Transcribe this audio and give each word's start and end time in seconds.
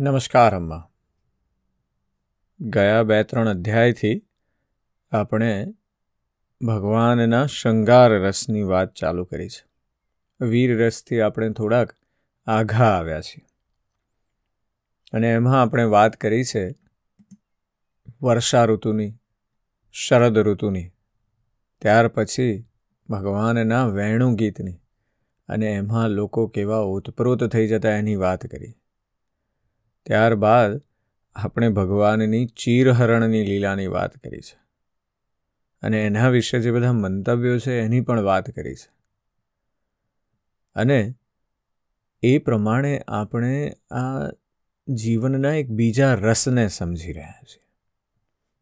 નમસ્કાર, 0.00 0.54
અમ્મા. 0.54 0.90
ગયા 2.60 3.02
બે 3.02 3.24
ત્રણ 3.24 3.48
અધ્યાયથી 3.48 4.26
આપણે 5.12 5.66
ભગવાનના 6.66 7.46
શૃંગાર 7.46 8.12
રસની 8.12 8.62
વાત 8.62 8.94
ચાલુ 8.94 9.24
કરી 9.24 9.48
છે. 9.48 9.68
વીર 10.44 10.86
રસથી 10.86 11.20
આપણે 11.20 11.50
થોડાક 11.50 11.94
આઘા 12.46 12.84
આવ્યા 12.84 13.20
છીએ. 13.20 13.46
અને 15.12 15.32
એમાં 15.32 15.62
આપણે 15.62 15.84
વાત 15.84 16.16
કરી 16.16 16.44
છે 16.44 16.74
વર્ષા 18.22 18.64
ઋતુની, 18.64 19.14
શરદ 19.92 20.38
ઋતુની, 20.38 20.90
ત્યાર 21.78 22.08
પછી 22.08 22.66
ભગવાનના 23.10 23.86
વેણુ 23.86 24.34
ગીતની 24.34 24.80
અને 25.48 25.66
એમાં 25.66 26.08
લોકો 26.08 26.46
કેવા 26.46 26.78
ઓતપ્રોત 26.78 27.44
થઈ 27.44 27.68
જતા 27.68 27.90
એની 27.90 28.16
વાત 28.16 28.46
કરી. 28.46 28.74
ત્યારબાદ 30.06 30.82
આપણે 31.34 31.68
ભગવાનની 31.68 32.46
ચીરહરણની 32.46 33.44
લીલાની 33.44 33.86
વાત 33.86 34.16
કરી 34.16 34.40
છે. 34.40 34.58
અને 35.82 36.06
એના 36.06 36.28
વિશે 36.28 36.60
જે 36.60 36.70
બધા 36.70 36.92
મંતવ્યો 36.92 37.58
છે, 37.58 37.80
એની 37.80 38.00
પણ 38.00 38.20
વાત 38.20 38.50
કરી 38.50 38.74
છે. 38.74 38.92
અને 40.74 41.14
એ 42.22 42.38
પ્રમાણે 42.38 43.02
આપણે 43.08 43.72
આ 43.90 44.28
જીવનના 44.88 45.54
એક 45.54 45.70
બીજા 45.70 46.14
રસને 46.14 46.68
સમજી 46.68 47.12
રહ્યા 47.12 47.34
છીએ. 47.42 47.62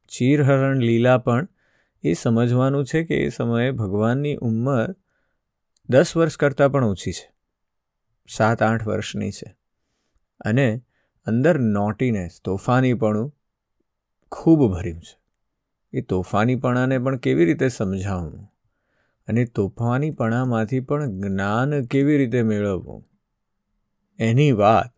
ચીરહરણ 0.09 0.77
લીલા 0.77 1.19
પણ 1.19 1.49
એ 2.03 2.13
સમજવાનું 2.13 2.85
છે 2.85 3.05
કે 3.05 3.17
એ 3.17 3.29
સમયે 3.29 3.71
ભગવાનની 3.71 4.37
ઉંમર 4.37 4.97
દસ 5.89 6.17
વર્ષ 6.17 6.37
કરતાં 6.37 6.73
પણ 6.73 6.85
ઓછી 6.85 7.13
છે. 7.13 7.33
સાત 8.29 8.63
આઠ 8.63 8.87
વર્ષની 8.87 9.31
છે. 9.31 9.57
અને 10.41 10.83
અંદર 11.27 11.59
નોટીનેસ 11.59 12.41
તોફાનીપણું 12.45 13.37
ખૂબ 14.33 14.73
ભર્યું 14.73 15.01
છે. 15.01 15.19
એ 15.93 16.01
તોફાનીપણાને 16.01 16.99
પણ 16.99 17.17
કેવી 17.17 17.45
રીતે 17.45 17.69
સમજાવવું? 17.69 18.49
અને 19.29 19.45
તોફાનીપણામાંથી 19.45 20.81
પણ 20.81 21.21
જ્ઞાન 21.21 21.85
કેવી 21.85 22.19
રીતે 22.19 22.43
મેળવવું? 22.43 23.05
એની 24.19 24.53
વાત 24.53 24.97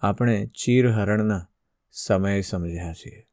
આપણે 0.00 0.46
ચીરહરણના 0.46 1.48
સમયે 1.92 2.40
સમજ્યા 2.40 2.92
છીએ. 2.92 3.26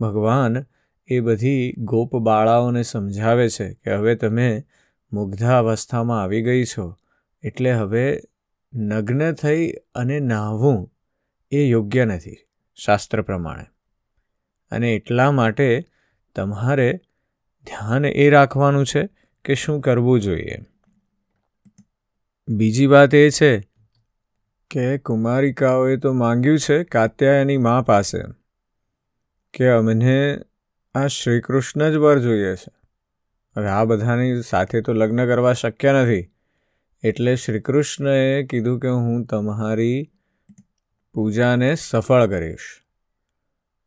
ભગવાન 0.00 0.64
એ 1.06 1.20
બધી 1.20 1.74
ગોપ 1.78 2.16
બાળાઓને 2.16 2.82
સમજાવે 2.82 3.48
છે 3.48 3.74
કે 3.74 3.94
હવે 3.94 4.14
તમે 4.14 4.64
મુગ્ધા 5.12 5.58
અવસ્થામાં 5.58 6.22
આવી 6.22 6.42
ગઈ 6.42 6.64
છો, 6.64 6.96
એટલે 7.42 7.72
હવે 7.72 8.20
નગ્ન 8.74 9.32
થઈ 9.32 9.72
અને 9.94 10.20
નાહવું 10.20 10.92
એ 11.50 11.68
યોગ્ય 11.68 12.04
નથી, 12.04 12.36
શાસ્ત્ર 12.74 13.22
પ્રમાણે. 13.22 13.64
અને 14.70 14.94
એટલા 14.94 15.30
માટે 15.30 15.84
તમારે 16.36 17.00
ધ્યાન 17.66 18.04
એ 18.04 18.30
રાખવાનું 18.30 18.86
છે 18.86 19.08
કે 19.44 19.54
શું 19.54 19.80
કરવું 19.80 20.20
જોઈએ. 20.20 20.56
બીજી 22.48 22.86
વાત 22.86 23.14
એ 23.14 23.30
છે 23.30 23.60
કે 24.70 24.98
કુમારિકાઓએ 24.98 25.96
તો 25.96 26.12
માંગ્યું 26.12 26.58
છે 26.58 26.84
કાત્યાયની 26.84 27.56
મા 27.56 27.82
પાસે 27.82 28.18
કે 29.54 29.68
અમને 29.68 30.38
આ 30.94 31.06
શ્રી 31.06 31.40
કૃષ્ણ 31.40 31.92
જ 31.92 31.96
વર 31.96 32.18
જોઈએ 32.18 32.54
છે. 32.54 32.72
હવે 33.56 33.68
આ 33.68 33.84
બધાની 33.84 34.42
સાથે 34.42 34.80
તો 34.80 34.92
લગ્ન 34.92 35.26
કરવા 35.26 35.52
શક્ય 35.52 35.92
નથી. 35.92 36.29
એટલે 37.02 37.36
શ્રીકૃષ્ણએ 37.36 38.42
કીધું 38.42 38.80
કે 38.80 38.88
હું 38.88 39.24
તમારી 39.24 40.10
પૂજાને 41.12 41.74
સફળ 41.74 42.26
કરીશ. 42.26 42.82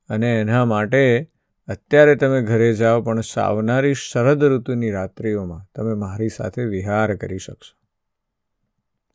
અને 0.09 0.41
એના 0.41 0.65
માટે 0.65 1.29
અત્યારે 1.67 2.15
તમે 2.15 2.41
ઘરે 2.41 2.73
જાઓ, 2.73 3.01
પણ 3.01 3.21
સાવનારી 3.21 3.93
શરદ 3.93 4.43
ઋતુની 4.43 4.91
રાત્રિઓમાં 4.91 5.71
તમે 5.75 5.93
મારી 5.93 6.29
સાથે 6.29 6.65
વિહાર 6.65 7.15
કરી 7.15 7.37
શકશો. 7.37 7.77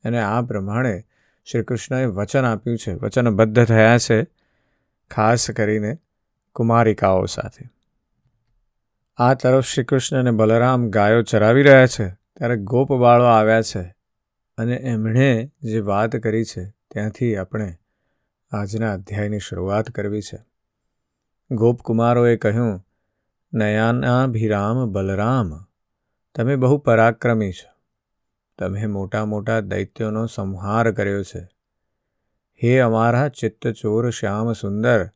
અને 0.04 0.20
આ 0.20 0.42
પ્રમાણે 0.42 1.04
શ્રી 1.44 1.62
કૃષ્ણએ 1.62 2.04
વચન 2.04 2.44
આપ્યું 2.44 2.78
છે. 2.78 2.94
વચનબદ્ધ 2.94 3.65
થયા 3.65 3.98
છે, 3.98 4.26
ખાસ 5.10 5.50
કરીને 5.50 5.98
કુમારિકાઓ 6.53 7.25
સાથે. 7.25 7.69
આ 9.16 9.34
તરફ 9.34 9.66
શ્રી 9.66 9.84
કૃષ્ણ 9.84 10.19
અને 10.19 10.30
બલરામ 10.30 10.91
ગાયો 10.91 11.22
ચરાવી 11.22 11.62
રહ્યા 11.62 11.86
છે. 11.86 12.17
ત્યારે 12.38 12.56
ગોપબાળો 12.56 13.25
આવ્યા 13.25 13.62
છે 13.62 13.94
અને 14.59 14.75
એમણે 14.75 15.50
જે 15.62 15.81
વાત 15.81 16.16
કરી 16.16 16.44
છે 16.44 16.65
ત્યાંથી 16.91 17.37
આપણે 17.37 17.75
આજના 18.50 18.93
અધ્યાયની 18.93 19.38
શરૂઆત 19.38 19.91
કરવી 19.91 20.21
છે. 20.21 20.38
ગોપકુમારોએ 21.50 22.37
કહ્યું, 22.37 22.87
નયાનાભિરામ 23.54 24.93
બલરામ, 24.93 25.65
તમે 26.34 26.56
બહુ 26.56 26.78
પરાક્રમી 26.78 27.53
છો. 27.53 27.81
તમે 28.59 28.87
મોટા 28.87 29.25
મોટા 29.25 29.60
દૈત્યોનો 29.60 30.27
સંહાર 30.27 30.93
કર્યો 30.93 31.22
છે. 31.22 31.48
હે 32.62 32.78
અમારા 32.78 33.28
ચિત્તચોર 33.28 34.10
શ્યામ 34.10 34.53
સુંદર, 34.53 35.09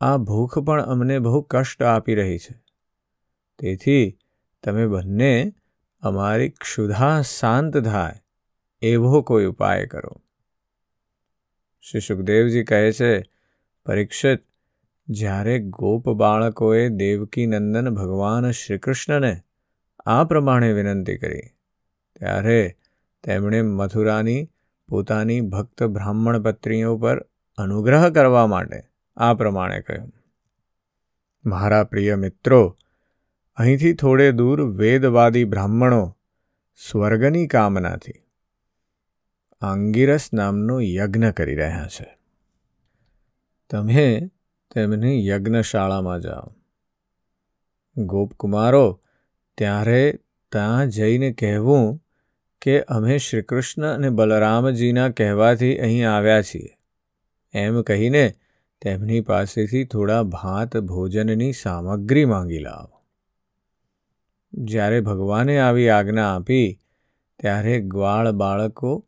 આ 0.00 0.16
ભૂખ 0.16 0.58
પણ 0.58 0.82
અમને 0.82 1.18
બહુ 1.18 1.42
કષ્ટ 1.42 1.82
આપી 1.82 2.14
રહી 2.14 2.38
છે. 2.38 2.62
તેથી 3.58 4.18
તમે 4.62 4.86
બંને 4.86 5.54
અમારી 6.02 6.48
ક્ષુધા 6.48 7.22
શાંત 7.22 7.78
થાય, 7.78 8.20
એવો 8.82 9.22
કોઈ 9.22 9.44
ઉપાય 9.44 9.86
કરો. 9.86 10.14
શ્રી 11.80 12.00
સુખદેવજી 12.00 12.64
કહે 12.64 12.92
છે, 12.92 13.22
પરીક્ષિત, 13.86 14.44
જ્યારે 15.08 15.58
ગોપ 15.58 16.08
બાળકોએ 16.08 16.88
દેવકી 16.88 17.46
નંદન 17.46 17.94
ભગવાન 17.94 18.50
શ્રીકૃષ્ણને 18.50 19.40
આ 20.06 20.24
પ્રમાણે 20.24 20.72
વિનંતી 20.72 21.18
કરી, 21.18 21.48
ત્યારે 22.20 22.76
તેમણે 23.24 23.62
મથુરાની 23.62 24.50
પોતાની 24.88 25.40
ભક્ત 25.40 25.82
બ્રાહ્મણ 25.84 26.42
પત્નીઓ 26.42 26.98
પર 26.98 27.26
અનુગ્રહ 27.58 28.10
કરવા 28.10 28.46
માટે 28.46 28.80
આ 29.16 29.34
પ્રમાણે 29.34 29.80
કહ્યું. 29.80 30.12
મારા 31.44 31.84
પ્રિય 31.84 32.16
મિત્રો 32.16 32.78
અહીંથી 33.60 33.92
થોડે 33.92 34.32
દૂર 34.32 34.62
વેદવાદી 34.62 35.44
બ્રાહ્મણો 35.44 36.16
સ્વર્ગની 36.90 37.46
કામનાથી 37.46 38.12
આંગિરસ 39.60 40.32
નામનો 40.32 40.80
યજ્ઞ 40.80 41.30
કરી 41.30 41.54
રહ્યા 41.54 41.86
છે. 41.86 42.18
તમે 43.70 44.30
તેમની 44.74 45.26
યજ્ઞશાળામાં 45.26 46.20
જાઓ. 46.20 46.54
ગોપકુમારો, 47.96 49.00
ત્યારે 49.58 50.18
ત્યાં 50.52 50.88
જઈને 50.88 51.32
કહેવું 51.32 52.02
કે 52.62 52.82
અમે 52.82 53.18
શ્રીકૃષ્ણ 53.18 53.94
અને 53.94 54.10
બલરામજીના 54.10 55.08
કહેવાથી 55.08 55.78
અહીં 55.78 56.10
આવ્યા 56.10 56.42
છીએ. 56.42 56.78
એમ 57.52 57.82
કહીને 57.82 58.34
તેમની 58.82 59.20
પાસેથી 59.20 59.84
થોડા 59.84 60.22
ભાત 60.22 60.76
ભોજનની 60.76 61.52
સામગ્રી 61.52 62.24
માંગી 62.24 62.58
લાવો. 62.58 62.99
જ્યારે 64.52 65.00
ભગવાને 65.00 65.58
આવી 65.58 65.88
આજ્ઞા 65.88 66.36
આપી, 66.36 66.80
ત્યારે 67.38 67.80
ગ્વાળ 67.80 68.30
બાળકો 68.30 69.04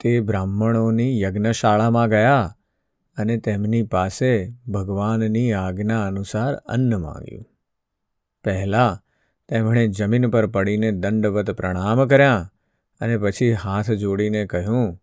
તે 0.00 0.20
બ્રાહ્મણોની 0.20 1.20
યજ્ઞશાળામાં 1.20 2.08
ગયા 2.08 2.56
અને 3.16 3.36
તેમની 3.36 3.82
પાસે 3.82 4.48
ભગવાનની 4.68 5.52
આજ્ઞા 5.52 6.06
અનુસાર 6.06 6.54
અન્ન 6.54 6.96
માંગ્યું. 6.96 7.46
પહેલાં 8.44 9.00
તેમણે 9.48 9.88
જમીન 9.88 10.30
પર 10.30 10.46
પડીને 10.46 10.90
દંડવત 10.90 11.50
પ્રણામ 11.50 12.06
કર્યા 12.06 12.52
અને 13.00 13.18
પછી 13.18 13.52
હાથ 13.52 13.90
જોડીને 13.90 14.46
કહ્યું, 14.46 15.00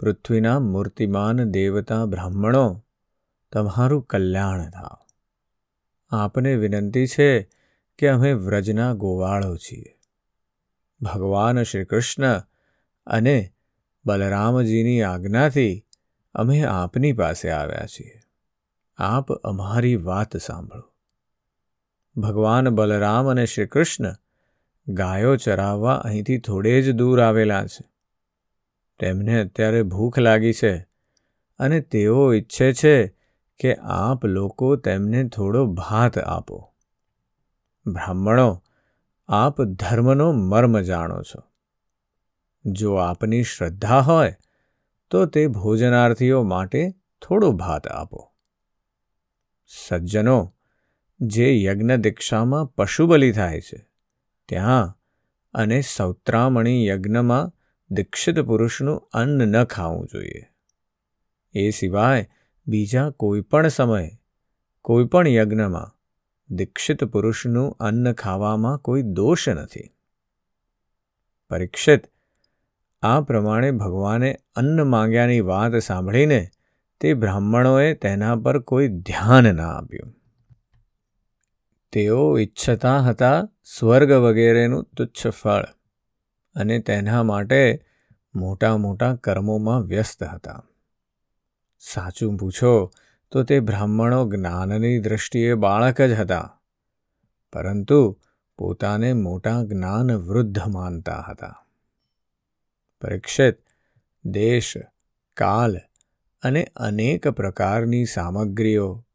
પૃથ્વીના 0.00 0.60
મૂર્તિમાન 0.60 1.44
દેવતા 1.44 2.04
બ્રાહ્મણો, 2.04 2.84
તમારું 3.52 4.02
કલ્યાણ 4.02 4.70
થાવ. 4.70 5.06
આપને 6.10 6.54
વિનંતી 6.54 7.06
છે 7.06 7.55
કે 7.98 8.08
અમે 8.08 8.32
વ્રજના 8.32 8.92
ગોવાળો 8.92 9.56
છીએ. 9.56 9.98
ભગવાન 11.00 11.62
શ્રી 11.62 11.84
કૃષ્ણ 11.84 12.42
અને 13.06 13.52
બલરામજીની 14.06 15.02
આજ્ઞાથી 15.02 15.86
અમે 16.34 16.62
આપની 16.62 17.12
પાસે 17.12 17.50
આવ્યા 17.50 17.86
છીએ. 17.86 18.20
આપ 18.96 19.32
અમારી 19.32 19.96
વાત 19.96 20.36
સાંભળો. 20.36 20.82
ભગવાન 22.20 22.68
બલરામ 22.68 23.30
અને 23.30 23.46
શ્રી 23.46 23.66
કૃષ્ણ 23.66 24.14
ગાયો 24.88 25.36
ચરાવવા 25.36 25.94
અહીંથી 25.94 26.38
થોડે 26.38 26.82
જ 26.82 26.90
દૂર 26.90 27.20
આવેલા 27.20 27.66
છે. 27.66 27.90
તેમને 28.98 29.44
અત્યારે 29.44 29.82
ભૂખ 29.82 30.18
લાગી 30.18 30.52
છે 30.52 30.88
અને 31.58 31.80
તેઓ 31.80 32.32
ઈચ્છે 32.32 32.72
છે 32.72 33.06
કે 33.58 33.74
આપ 33.74 34.26
લોકો 34.26 34.76
તેમને 34.76 35.28
થોડો 35.28 35.66
ભાત 35.66 36.18
આપો. 36.18 36.72
બ્રાહ્મણો, 37.86 38.62
આપ 39.28 39.62
ધર્મનો 39.62 40.32
મર્મ 40.32 40.80
જાણો 40.80 41.22
છો. 41.22 41.42
જો 42.64 42.94
આપની 42.94 43.42
શ્રદ્ધા 43.42 44.00
હોય, 44.00 44.36
તો 45.10 45.26
તે 45.26 45.46
ભોજનાર્થીઓ 45.46 46.42
માટે 46.42 46.94
થોડો 47.22 47.52
ભાત 47.52 47.88
આપો. 47.88 48.32
સજ્જનો, 49.66 50.54
જે 51.20 51.62
યજ્ઞ 51.62 51.96
દીક્ષામાં 51.96 52.66
પશુબલિ 52.66 53.32
થાય 53.32 53.60
છે, 53.60 53.88
ત્યાં 54.48 54.98
અને 55.54 55.80
સૌત્રામણી 55.80 56.86
યજ્ઞમાં 56.86 57.52
દીક્ષિત 57.90 58.40
પુરુષનું 58.40 59.08
અન્ન 59.12 59.48
ન 59.48 59.64
ખાવું 59.64 60.06
જોઈએ. 60.06 60.48
એ 61.52 61.70
સિવાય 61.70 62.30
બીજા 62.66 63.10
કોઈ 63.10 63.40
પણ 63.40 63.68
સમયે, 63.68 64.20
કોઈ 64.80 65.04
પણ 65.04 65.28
યજ્ઞમાં 65.28 65.95
દીક્ષિત 66.50 67.04
પુરુષનું 67.04 67.76
અન્ન 67.80 68.12
ખાવામાં 68.12 68.78
કોઈ 68.78 69.02
દોષ 69.02 69.48
નથી. 69.48 69.90
પરીક્ષિત, 71.50 72.02
આ 73.02 73.20
પ્રમાણે 73.20 73.70
ભગવાને 73.70 74.38
અન્ન 74.54 74.84
માંગ્યાની 74.84 75.40
વાત 75.40 75.74
સાંભળીને 75.74 76.48
તે 77.00 77.14
બ્રાહ્મણોએ 77.14 77.94
તેના 77.94 78.36
પર 78.36 78.58
કોઈ 78.58 78.88
ધ્યાન 78.88 79.56
ના 79.56 79.68
આપ્યું. 79.68 80.12
તેઓ 81.92 82.38
ઈચ્છતા 82.38 82.98
હતા 82.98 83.48
સ્વર્ગ 83.64 84.12
વગેરેનું 84.12 84.84
તુચ્છ 84.84 85.26
ફળ 85.26 85.64
અને 86.54 86.78
તેના 86.78 87.22
માટે 87.22 87.84
મોટા 88.34 88.76
મોટા 88.76 89.16
કર્મોમાં 89.16 89.82
વ્યસ્ત 89.82 90.22
હતા. 90.22 90.62
સાચું 91.78 92.36
પૂછો 92.36 92.92
તો 93.30 93.42
તે 93.42 93.60
બ્રાહ્મણો 93.60 94.28
જ્ઞાનની 94.28 94.98
દૃષ્ટિએ 94.98 95.54
બાળક 95.54 96.00
જ 96.00 96.12
હતા. 96.12 96.60
પરંતુ 97.52 98.18
પોતાને 98.58 99.12
મોટા 99.12 99.64
જ્ઞાન 99.64 100.10
વૃદ્ધ 100.10 100.68
માનતા 100.68 101.24
હતા. 101.28 101.66
પરીક્ષિત, 103.02 103.58
દેશ, 104.24 104.74
કાલ 105.34 105.76
અને 106.42 106.64
અનેક 106.76 107.28
પ્રકારની 107.28 108.04
સામગ્રીઓ, 108.04 109.06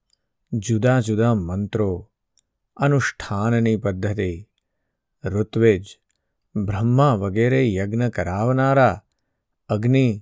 જુદા 0.53 0.99
જુદા 0.99 1.35
મંત્રો, 1.35 2.11
અનુષ્ઠાનની 2.77 3.75
પદ્ધતિ, 3.75 4.49
ઋત્વેજ, 5.23 5.99
બ્રહ્મા 6.55 7.13
વગેરે 7.13 7.73
યજ્ઞ 7.73 8.07
કરાવનારા 8.07 9.03
અગ્નિ, 9.69 10.21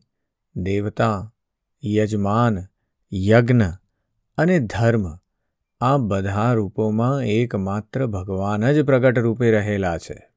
દેવતા, 0.56 1.33
યજમાન 1.85 2.59
યજ્ઞ 3.13 3.63
અને 4.38 4.59
ધર્મ 4.59 5.06
આ 5.81 5.97
બધા 5.97 6.53
રૂપોમાં 6.53 7.23
એકમાત્ર 7.23 8.06
ભગવાન 8.06 8.71
જ 8.71 8.85
પ્રગટ 8.85 9.19
રૂપે 9.19 9.51
રહેલા 9.51 9.97
છે. 9.97 10.29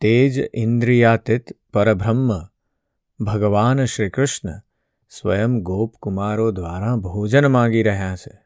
તે 0.00 0.28
જ 0.28 0.50
ઇન્દ્રિયાતીત 0.54 1.44
પરબ્રહ્મ 1.72 2.30
ભગવાન 3.24 3.84
શ્રી 3.84 4.10
કૃષ્ણ 4.10 4.60
સ્વયં 5.08 5.62
ગોપકુમારો 5.62 6.50
દ્વારા 6.50 6.96
ભોજન 6.96 7.46
માગી 7.46 7.82
રહ્યા 7.82 8.16
છે, 8.16 8.38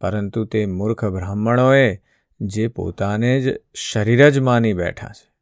પરંતુ 0.00 0.44
તે 0.44 0.66
મૂર્ખ 0.66 1.04
બ્રાહ્મણોએ 1.04 2.02
જે 2.40 2.68
પોતાને 2.68 3.40
જ 3.40 3.60
શરીર 3.74 4.30
જ 4.30 4.38
માની 4.38 4.72
બેઠા 4.72 5.08
છે. 5.08 5.32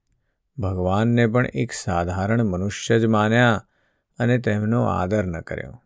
ભગવાનને 0.58 1.26
પણ 1.26 1.47
એક 1.47 1.73
સાધારણ 1.73 2.44
મનુષ્ય 2.44 2.99
જ 2.99 3.05
માન્યા 3.06 3.67
અને 4.19 4.38
તેમનો 4.38 4.85
આદર 4.85 5.25
ન 5.25 5.41
કર્યો. 5.41 5.82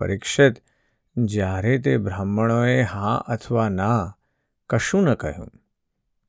પરીક્ષિત. 0.00 0.60
જ્યારે 1.16 1.78
તે 1.78 1.96
બ્રાહ્મણોએ 1.98 2.82
હા 2.84 3.14
અથવા 3.28 3.68
ના 3.68 4.16
કશું 4.70 5.04
ન 5.04 5.14
કહ્યું, 5.14 5.52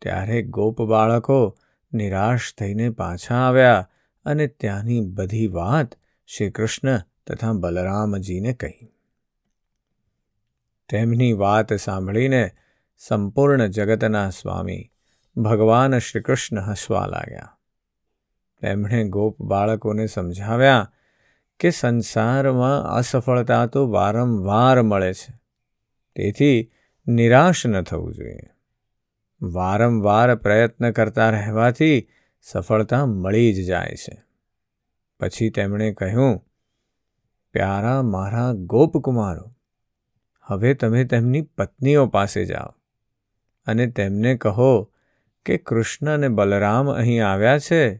ત્યારે 0.01 0.41
ગોપ 0.50 0.81
બાળકો 0.83 1.39
નિરાશ 1.94 2.53
થઈને 2.57 2.89
પાછા 2.89 3.41
આવ્યા 3.41 3.89
અને 4.25 4.47
ત્યાંની 4.47 5.01
બધી 5.09 5.47
વાત 5.47 5.95
શ્રી 6.29 6.51
કૃષ્ણ 6.51 7.01
તથા 7.27 7.53
બલરામજીને 7.53 8.53
કહી. 8.53 8.88
તેમની 10.89 11.33
વાત 11.33 11.74
સાંભળીને 11.74 12.44
સંપૂર્ણ 13.01 13.67
જગતના 13.67 14.29
સ્વામી 14.29 14.81
ભગવાન 15.35 16.00
શ્રીકૃષ્ણ 16.00 16.59
હસવા 16.62 17.06
લાગ્યા. 17.07 17.57
તેમણે 18.62 19.03
ગોપ 19.09 19.41
બાળકોને 19.41 20.06
સમજાવ્યા 20.07 20.91
કે 21.61 21.69
સંસારમાં 21.69 22.83
અસફળતા 22.83 23.65
તો 23.65 23.89
વારંવાર 23.89 24.81
મળે 24.81 25.13
છે. 25.13 25.39
તેથી 26.15 26.71
નિરાશ 27.07 27.65
ન 27.65 27.81
થવું 27.81 28.13
જોઈએ. 28.13 28.39
વારંવાર 29.41 30.35
પ્રયત્ન 30.35 30.91
કરતા 30.91 31.29
રહેવાથી 31.29 32.07
સફળતા 32.41 33.05
મળી 33.05 33.53
જ 33.53 33.67
જાય 33.67 33.95
છે. 33.95 34.21
પછી 35.19 35.49
તેમણે 35.49 35.93
કહ્યું, 35.93 36.37
પ્યારા 37.53 38.01
મારા 38.01 38.53
ગોપકુમારો, 38.53 39.55
હવે 40.41 40.73
તમે 40.73 41.03
તેમની 41.03 41.41
પત્નીઓ 41.41 42.07
પાસે 42.07 42.45
જાઓ 42.45 42.75
અને 43.65 43.87
તેમને 43.87 44.35
કહો 44.35 44.91
કે 45.45 45.57
કૃષ્ણ 45.57 46.13
અને 46.13 46.29
બલરામ 46.29 46.89
અહીં 46.89 47.27
આવ્યા 47.27 47.59
છે. 47.59 47.97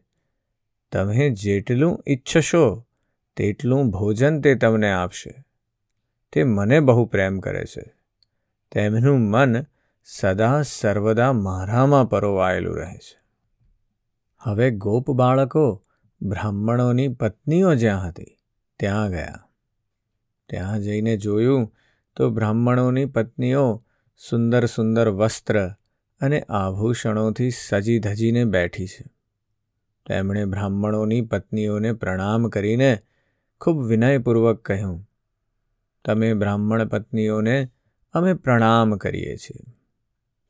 તમે 0.92 1.30
જેટલું 1.30 2.04
ઈચ્છશો 2.08 2.88
તેટલું 3.42 3.90
ભોજન 3.90 4.42
તે 4.42 4.56
તમને 4.56 4.92
આપશે. 4.92 5.46
તે 6.34 6.44
મને 6.44 6.80
બહુ 6.80 7.06
પ્રેમ 7.06 7.40
કરે 7.40 7.66
છે. 7.66 7.94
તેમનું 8.72 9.20
મન 9.20 9.56
સદા 10.04 10.62
સર્વદા 10.62 11.34
મારામાં 11.34 12.10
પરોવાયેલું 12.10 12.78
રહે 12.78 12.94
છે. 12.94 13.20
હવે 14.40 14.72
ગોપ 14.72 15.12
બાળકો 15.12 15.84
બ્રાહ્મણોની 16.22 17.08
પત્નીઓ 17.08 17.76
જ્યાં 17.76 18.08
હતી, 18.08 18.38
ત્યાં 18.80 19.10
ગયા. 19.10 19.48
ત્યાં 20.50 20.80
જઈને 20.80 21.18
જોયું 21.18 21.74
તો 22.16 22.30
બ્રાહ્મણોની 22.30 23.06
પત્નીઓ 23.06 23.86
સુંદર 24.30 24.66
સુંદર 24.66 25.10
વસ્ત્ર 25.10 25.70
અને 26.22 26.42
આભૂષણોથી 26.50 27.50
સજી 27.50 28.00
ધજીને 28.00 28.46
બેઠી 28.46 28.88
છે. 28.88 29.06
તેમણે 30.06 30.46
બ્રાહ્મણોની 30.46 31.22
પત્નીઓને 31.22 31.94
પ્રણામ 31.94 32.50
કરીને 32.50 33.00
ખૂબ 33.62 33.84
વિનયપૂર્વક 33.84 34.62
કહ્યું, 34.62 35.10
તમે 36.06 36.34
બ્રાહ્મણ 36.34 36.88
પત્નીઓને 36.88 37.72
અમે 38.14 38.34
પ્રણામ 38.34 38.96
કરીએ 38.96 39.38
છીએ. 39.38 39.78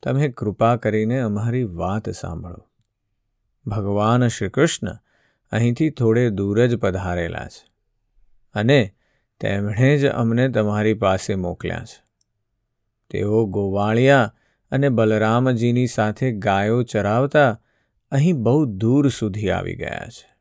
તમે 0.02 0.28
કૃપા 0.28 0.76
કરીને 0.76 1.20
અમારી 1.20 1.64
વાત 1.64 2.10
સાંભળો. 2.10 2.68
ભગવાન 3.66 4.28
શ્રી 4.28 4.48
કૃષ્ણ 4.48 4.98
અહીંથી 5.50 5.90
થોડે 5.90 6.30
દૂર 6.30 6.66
જ 6.66 6.76
પધારેલા 6.76 7.48
છે 7.48 7.72
અને 8.54 8.94
તેમણે 9.40 9.98
જ 9.98 10.06
અમને 10.06 10.48
તમારી 10.48 10.94
પાસે 10.94 11.34
મોકલ્યા 11.34 11.84
છે. 11.84 12.04
તેઓ 13.10 13.46
ગોવાળિયા 13.46 14.34
અને 14.70 14.88
બલરામજીની 14.88 15.86
સાથે 15.86 16.32
ગાયો 16.32 16.82
ચરાવતા 16.82 17.60
અહીં 18.10 18.42
બહુ 18.42 18.64
દૂર 18.64 19.08
સુધી 19.08 19.50
આવી 19.50 19.76
ગયા 19.76 20.08
છે. 20.08 20.34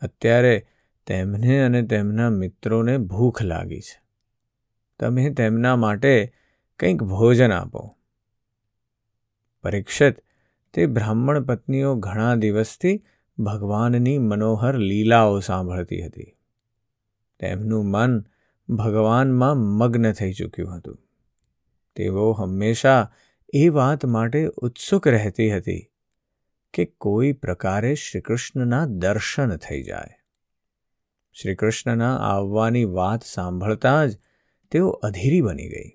અત્યારે 0.00 0.66
તેમને 1.06 1.58
અને 1.58 1.82
તેમના 1.82 2.30
મિત્રોને 2.30 2.98
ભૂખ 2.98 3.42
લાગી 3.42 3.80
છે. 3.80 4.02
તમે 5.00 5.30
તેમના 5.30 5.76
માટે 5.76 6.32
કંઈક 6.78 7.02
ભોજન 7.02 7.52
આપો. 7.52 7.94
પરીક્ષિત, 9.62 10.16
તે 10.74 10.86
બ્રાહ્મણ 10.86 11.44
પત્નીઓ 11.44 11.94
ઘણા 11.94 12.34
દિવસથી 12.34 13.04
ભગવાનની 13.38 14.18
મનોહર 14.18 14.76
લીલાઓ 14.76 15.38
સાંભળતી 15.38 16.06
હતી. 16.06 16.36
તેમનું 17.38 17.84
મન 17.84 18.24
ભગવાનમાં 18.68 19.56
મગ્ન 19.56 20.12
થઈ 20.12 20.32
ચૂક્યું 20.32 20.76
હતું. 20.76 20.98
તેઓ 21.96 22.32
હંમેશા 22.32 23.12
એ 23.54 23.68
વાત 23.68 24.04
માટે 24.04 24.46
ઉત્સુક 24.46 25.08
રહેતી 25.08 25.56
હતી 25.56 25.90
કે 26.74 26.84
કોઈ 26.84 27.32
પ્રકારે 27.32 27.94
શ્રીકૃષ્ણના 27.94 28.86
દર્શન 28.86 29.56
થઈ 29.56 29.82
જાય. 29.82 30.25
શ્રીકૃષ્ણના 31.40 32.16
આવવાની 32.16 32.84
વાત 32.84 33.22
સાંભળતા 33.22 34.06
જ 34.06 34.18
તેઓ 34.72 34.88
અધીરી 34.88 35.40
બની 35.40 35.68
ગઈ. 35.68 35.90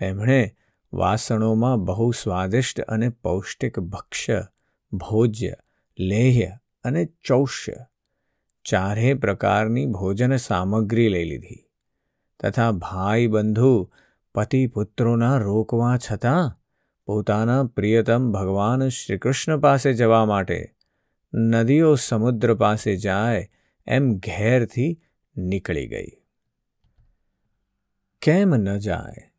તેમણે 0.00 0.54
વાસણોમાં 0.92 1.84
બહુ 1.84 2.10
સ્વાદિષ્ટ 2.10 2.80
અને 2.80 3.08
પૌષ્ટિક 3.08 3.78
ભક્ષ્ય, 3.78 4.46
ભોજ્ય, 4.92 5.54
લેહ્ય 5.98 6.58
અને 6.84 7.04
ચૌષ્ય 7.04 7.72
ચારે 8.64 9.14
પ્રકારની 9.14 9.86
ભોજન 9.86 10.36
સામગ્રી 10.36 11.08
લઈ 11.08 11.24
લીધી 11.24 11.62
તથા 12.40 12.72
ભાઈ 12.72 13.26
બંધુ 13.26 13.92
પતિ 14.34 14.66
પુત્રોના 14.66 15.38
રોકવા 15.38 15.96
છતાં 15.96 16.54
પોતાના 17.06 17.64
પ્રિયતમ 17.64 18.32
ભગવાન 18.32 18.88
શ્રીકૃષ્ણ 18.88 19.60
પાસે 19.60 19.92
જવા 19.92 20.24
માટે 20.24 20.74
નદીઓ 21.34 21.94
સમુદ્ર 21.94 22.54
પાસે 22.54 22.96
જાય 22.96 23.48
એમ 23.86 24.18
ઘેરથી 24.18 25.00
નીકળી 25.36 25.88
ગઈ. 25.88 26.06
કેમ 28.22 28.50
ન 28.50 28.78
જાય? 28.78 29.32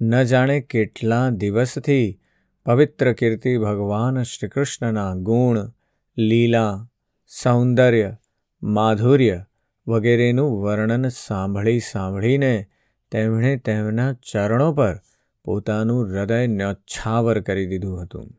ન 0.00 0.22
જાણે 0.22 0.60
કેટલા 0.60 1.30
દિવસથી 1.30 2.20
પવિત્ર 2.66 3.12
કીર્તિ 3.12 3.58
ભગવાન 3.58 4.22
શ્રીકૃષ્ણના 4.22 5.14
ગુણ, 5.14 5.72
લીલા, 6.18 6.88
સૌંદર્ય, 7.26 8.16
માધુર્ય 8.62 9.44
વગેરેનું 9.88 10.62
વર્ણન 10.62 11.08
સાંભળી 11.08 11.80
સાંભળીને 11.80 12.66
તેમણે 13.10 13.56
તેમના 13.56 14.12
ચરણો 14.12 14.72
પર 14.72 15.00
પોતાનું 15.44 16.12
હૃદય 16.12 16.46
ન્યોછાવર 16.46 17.40
કરી 17.40 17.66
દીધું 17.66 18.02
હતું. 18.02 18.32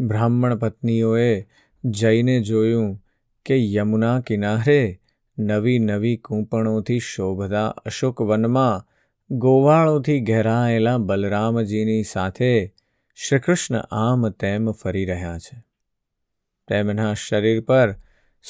બ્રાહ્મણ 0.00 0.56
પત્નીઓએ 0.56 1.46
જઈને 1.84 2.42
જોયું 2.42 3.04
કે 3.44 3.72
યમુના 3.72 4.20
કિનારે 4.20 5.00
નવી 5.38 5.78
નવી 5.78 6.16
કૂંપણોથી 6.16 6.98
શોભતા 6.98 7.68
અશોક 7.68 8.22
વનમાં 8.22 8.86
ગોવાળોથી 9.30 10.20
ઘેરાયેલા 10.20 10.98
બલરામજીની 10.98 12.02
સાથે 12.02 12.74
શ્રીકૃષ્ણ 13.14 13.76
આમ 13.76 14.28
તેમ 14.28 14.72
ફરી 14.72 15.04
રહ્યા 15.04 15.38
છે. 15.38 15.64
તેમના 16.68 17.14
શરીર 17.14 17.60
પર 17.60 17.94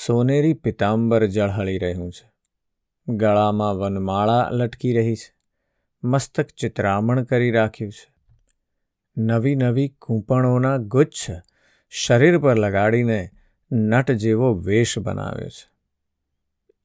સોનેરી 0.06 0.52
પિતાંબર 0.52 1.26
જળહળી 1.26 1.78
રહ્યું 1.78 2.12
છે. 2.12 2.30
ગળામાં 3.08 3.76
વનમાળા 3.76 4.48
લટકી 4.50 4.92
રહી 4.92 5.14
છે. 5.14 5.34
મસ્તક 6.04 6.46
ચિત્રામણ 6.46 7.24
કરી 7.24 7.50
રાખ્યું 7.50 7.92
છે. 7.92 8.12
નવી 9.16 9.54
નવી 9.54 9.88
કૂંપણોના 9.88 10.76
ગુચ્છ 10.76 11.30
શરીર 11.90 12.38
પર 12.38 12.56
લગાડીને 12.56 13.30
નટ 13.72 14.10
જેવો 14.10 14.54
વેશ 14.54 14.98
બનાવ્યો 14.98 15.48
છે. 15.48 15.70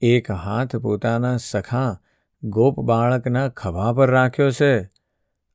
એક 0.01 0.31
હાથ 0.31 0.75
પોતાના 0.75 1.37
સખા 1.37 1.99
ગોપ 2.43 2.79
બાળકના 2.79 3.49
ખભા 3.49 3.93
પર 3.93 4.11
રાખ્યો 4.11 4.51
છે 4.51 4.83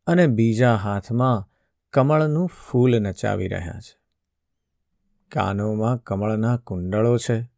અને 0.06 0.26
બીજા 0.26 0.74
હાથમાં 0.74 1.48
કમળનું 1.92 2.48
ફૂલ 2.48 2.98
નચાવી 2.98 3.48
રહ્યા 3.48 3.80
છે. 3.80 3.98
કાનોમાં 5.28 5.96
કમળના 5.96 6.56
કુંડળો 6.56 7.18
છે. 7.18 7.50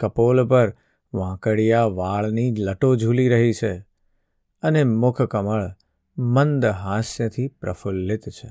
કપોલ 0.00 0.48
પર 0.48 0.76
વાંકડિયા 1.14 1.84
વાળની 1.84 2.54
લટો 2.58 2.96
ઝૂલી 2.96 3.28
રહી 3.28 3.52
છે 3.52 3.78
અને 4.62 4.84
મુખ 4.84 5.22
કમળ 5.22 5.70
મંદ 6.18 6.66
હાસ્યથી 6.66 7.48
પ્રફુલ્લિત 7.48 8.28
છે. 8.28 8.48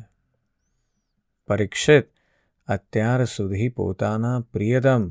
પરીક્ષિત 1.48 2.19
અત્યાર 2.70 3.26
સુધી 3.26 3.70
પોતાના 3.70 4.40
પ્રિયતમ, 4.40 5.10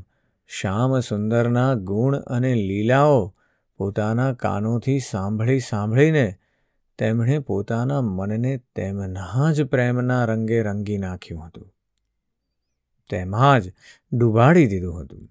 શ્યામસુંદરના 0.49 1.75
ગુણ 1.75 2.17
અને 2.17 2.55
લીલાઓ 2.55 3.35
પોતાના 3.77 4.33
કાનોથી 4.33 4.99
સાંભળી 4.99 5.61
સાંભળીને 5.61 6.35
તેમણે 6.99 7.38
પોતાના 7.38 8.00
મનને 8.00 8.57
તેમના 8.57 9.53
જ 9.53 9.62
પ્રેમના 9.62 10.25
રંગે 10.25 10.62
રંગી 10.62 10.99
નાખ્યું 10.99 11.47
હતું. 11.47 11.75
તેમાં 13.11 13.61
જ 13.61 13.73
ડૂબાડી 14.12 14.67
દીધું 14.67 15.00
હતું. 15.00 15.29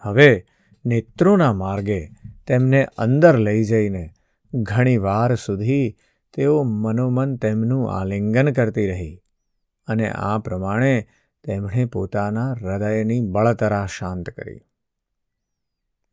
હવે 0.00 0.44
નેત્રોના 0.86 1.52
માર્ગે 1.52 2.10
તેમને 2.46 2.84
અંદર 2.84 3.38
લઈ 3.38 3.64
જઈને 3.64 4.10
ઘણી 4.54 4.96
વાર 4.96 5.34
સુધી 5.34 5.96
તેઓ 6.34 6.62
મનોમન 6.62 7.36
તેમનું 7.36 8.00
આલિંગન 8.00 8.52
કરતી 8.52 8.86
રહી. 8.86 9.19
અને 9.90 10.10
આ 10.10 10.38
પ્રમાણે 10.38 11.08
તેમણે 11.44 11.84
પોતાના 11.84 12.52
હૃદયની 12.52 13.20
બળતરા 13.20 13.86
શાંત 13.86 14.30
કરી. 14.30 14.60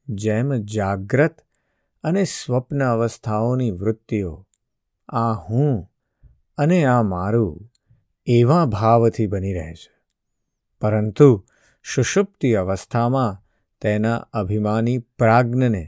જેમ 0.10 0.56
જાગ્રત 0.56 1.42
અને 2.04 2.24
સ્વપ્ન 2.24 2.84
અવસ્થાઓની 2.84 3.72
વૃત્તિઓ, 3.72 4.48
આ 5.10 5.34
હું 5.34 5.92
અને 6.58 6.86
આ 6.86 7.02
મારું 7.02 7.72
એવા 8.26 8.66
ભાવથી 8.66 9.28
બની 9.28 9.54
રહે 9.54 9.74
છે. 9.74 9.94
પરંતુ 10.82 11.46
સુષુપ્તિ 11.96 12.54
અવસ્થામાં 12.54 13.44
તેના 13.82 14.16
અભિમાની 14.16 14.98
પ્રાજ્ઞને 14.98 15.88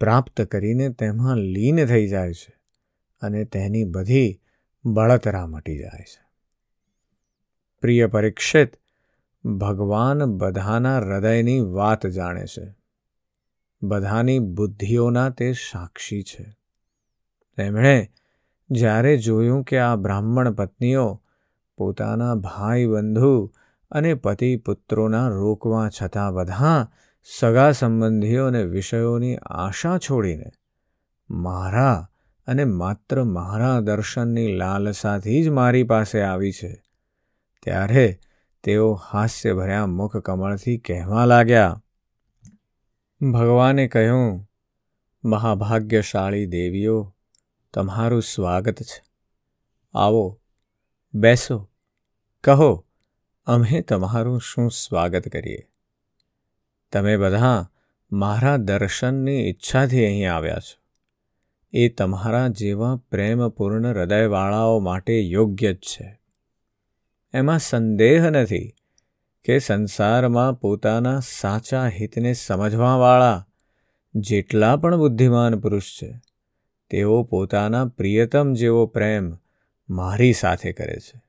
પ્રાપ્ત 0.00 0.40
કરીને 0.40 0.88
તેમાં 0.88 1.36
લીન 1.36 1.86
થઈ 1.86 2.08
જાય 2.08 2.32
છે 2.32 2.56
અને 3.20 3.44
તેની 3.44 3.84
બધી 3.84 4.40
બળતરા 4.84 5.46
મટી 5.46 5.78
જાય 5.78 6.02
છે. 6.02 6.25
પ્રિય 7.86 8.06
પરીક્ષિત, 8.06 8.76
ભગવાન 9.44 10.24
બધાના 10.24 10.98
હૃદયની 10.98 11.60
વાત 11.60 12.06
જાણે 12.06 12.46
છે. 12.46 12.76
બધાની 13.82 14.38
બુદ્ધિઓના 14.38 15.30
તે 15.30 15.52
સાક્ષી 15.52 16.22
છે. 16.22 16.56
તેમણે 17.56 18.12
જ્યારે 18.70 19.16
જોયું 19.16 19.64
કે 19.64 19.78
આ 19.78 19.96
બ્રાહ્મણ 19.96 20.52
પત્નીઓ 20.52 21.22
પોતાના 21.76 22.34
ભાઈ 22.34 22.86
બંધુ 22.86 23.52
અને 23.90 24.14
પતિ 24.14 24.56
પુત્રોના 24.56 25.28
રોકવા 25.28 25.88
છતાં 25.88 26.34
બધા 26.34 26.88
સગા 27.24 27.72
સંબંધીઓ 27.72 28.46
અને 28.46 28.64
વિષયોની 28.64 29.36
આશા 29.36 29.98
છોડીને 29.98 30.50
મારા 31.30 32.08
અને 32.46 32.64
માત્ર 32.64 33.24
મારા 33.24 33.80
દર્શનની 33.80 34.52
લાલસાથી 34.52 35.44
જ 35.44 35.48
મારી 35.48 35.82
પાસે 35.82 36.22
આવી 36.22 36.52
છે. 36.52 36.85
ત્યારે 37.66 38.20
તેઓ 38.62 38.92
હાસ્યભર્યા 38.92 39.86
મુખ 39.86 40.16
કમળથી 40.16 40.78
કહેવા 40.78 41.24
લાગ્યા, 41.24 41.82
ભગવાને 43.20 43.88
કહ્યું, 43.88 44.50
મહાભાગ્યશાળી 45.24 46.46
દેવીઓ, 46.46 47.14
તમારું 47.74 48.22
સ્વાગત 48.22 48.82
છે. 48.82 49.04
આવો, 49.94 50.40
બેસો, 51.14 51.70
કહો, 52.44 52.86
અમે 53.46 53.80
તમારું 53.80 54.40
શું 54.40 54.70
સ્વાગત 54.70 55.28
કરીએ? 55.28 55.68
તમે 56.92 57.16
બધા 57.16 57.70
મારા 58.12 58.56
દર્શનની 58.56 59.50
ઈચ્છાથી 59.50 60.06
અહીં 60.06 60.34
આવ્યા 60.34 60.58
છો. 60.58 60.82
એ 61.72 61.88
તમારા 61.88 62.48
જેવા 62.48 62.96
પ્રેમપૂર્ણ 62.96 63.86
હૃદયવાળાઓ 63.86 64.78
માટે 64.78 65.20
યોગ્ય 65.20 65.72
જ 65.72 65.76
છે. 65.76 66.15
એમાં 67.34 67.58
સંદેહ 67.58 68.30
નથી 68.30 68.72
કે 69.44 69.58
સંસારમાં 69.58 70.60
પોતાના 70.60 71.20
સાચા 71.20 71.88
હિતને 71.88 72.32
સમજવાવાળા 72.32 73.46
જેટલા 74.14 74.76
પણ 74.76 74.96
બુદ્ધિમાન 74.96 75.60
પુરુષ 75.60 75.98
છે, 76.02 76.20
તેઓ 76.90 77.22
પોતાના 77.22 77.84
પ્રિયતમ 77.84 78.52
જેવો 78.52 78.86
પ્રેમ 78.86 79.34
મારી 79.88 80.32
સાથે 80.32 80.72
કરે 80.72 80.98
છે 80.98 81.22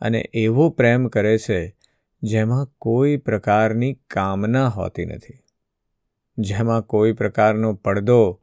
અને 0.00 0.20
એવો 0.34 0.70
પ્રેમ 0.70 1.08
કરે 1.08 1.38
છે 1.38 1.76
જેમાં 2.22 2.66
કોઈ 2.78 3.16
પ્રકારની 3.16 3.94
કામના 3.94 4.68
હોતી 4.68 5.04
નથી. 5.04 5.38
જેમાં 6.38 6.82
કોઈ 6.82 7.12
પ્રકારનો 7.12 7.72
પડદો, 7.74 8.40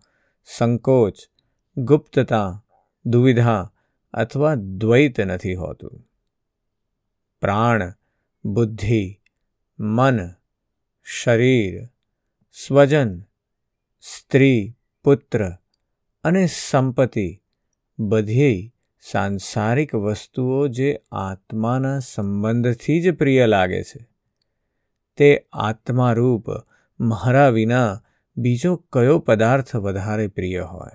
સંકોચ, 0.58 1.16
ગુપ્તતા, 1.78 2.66
દુવિધા 3.06 3.74
અથવા 4.14 4.56
દ્વૈત 4.56 5.20
નથી 5.20 5.56
હોતું. 5.56 6.04
પ્રાણ, 7.42 7.94
બુદ્ધિ, 8.46 9.22
મન, 9.80 10.20
શરીર, 11.04 11.86
સ્વજન, 12.68 13.22
સ્ત્રી, 14.02 14.78
પુત્ર 15.04 15.52
અને 16.24 16.46
સંપત્તિ 16.46 17.42
બધી 18.00 18.74
સાંસારિક 19.12 19.96
વસ્તુઓ 19.96 20.68
જે 20.68 21.00
આત્માના 21.12 22.00
સંબંધથી 22.00 23.02
જ 23.02 23.12
પ્રિય 23.12 23.46
લાગે 23.46 23.84
છે. 23.84 24.08
તે 25.18 25.48
આત્મારૂપ 25.54 26.46
મારા 27.00 27.50
વિના 27.50 28.04
બીજો 28.38 28.76
કયો 28.76 29.20
પદાર્થ 29.20 29.76
વધારે 29.76 30.28
પ્રિય 30.28 30.62
હોય? 30.62 30.92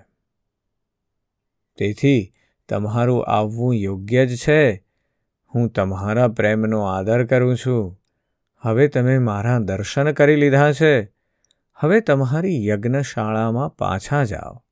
તેથી 1.79 2.33
તમારું 2.69 3.27
આવવું 3.27 3.75
યોગ્ય 3.75 4.27
જ 4.27 4.37
છે 4.37 4.82
હું 5.55 5.69
તમારા 5.69 6.29
પ્રેમનો 6.29 6.83
આદર 6.83 7.27
કરું 7.27 7.57
છું. 7.57 8.01
હવે 8.61 8.89
તમે 8.89 9.19
મારા 9.19 9.59
દર્શન 9.59 10.13
કરી 10.13 10.37
લીધા 10.37 10.73
છે. 10.73 11.13
હવે 11.75 12.01
તમારી 12.01 12.67
યજ્ઞશાળામાં 12.67 13.69
પાછા 13.69 14.25
જાઓ. 14.25 14.65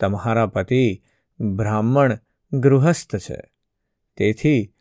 તમારા 0.00 0.46
પતિ 0.46 1.02
બ્રાહ્મણ 1.40 2.18
ગૃહસ્થ 2.52 3.16
છે. 3.16 3.42
તેથી 4.16 4.74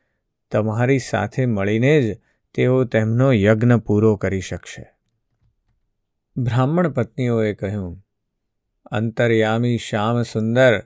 તમારી 0.52 1.00
સાથે 1.00 1.46
મળીને 1.46 2.02
જ 2.02 2.20
તેઓ 2.54 2.84
તેમનો 2.84 3.32
યજ્ઞ 3.32 3.76
પૂરો 3.76 4.16
કરી 4.16 4.42
શકશે. 4.42 4.86
બ્રાહ્મણ 6.38 6.90
પત્નીઓએ 6.90 7.54
કહ્યું, 7.54 8.06
અંતર્યામી 8.92 9.78
શ્યામ 9.78 10.22
સુંદર, 10.22 10.84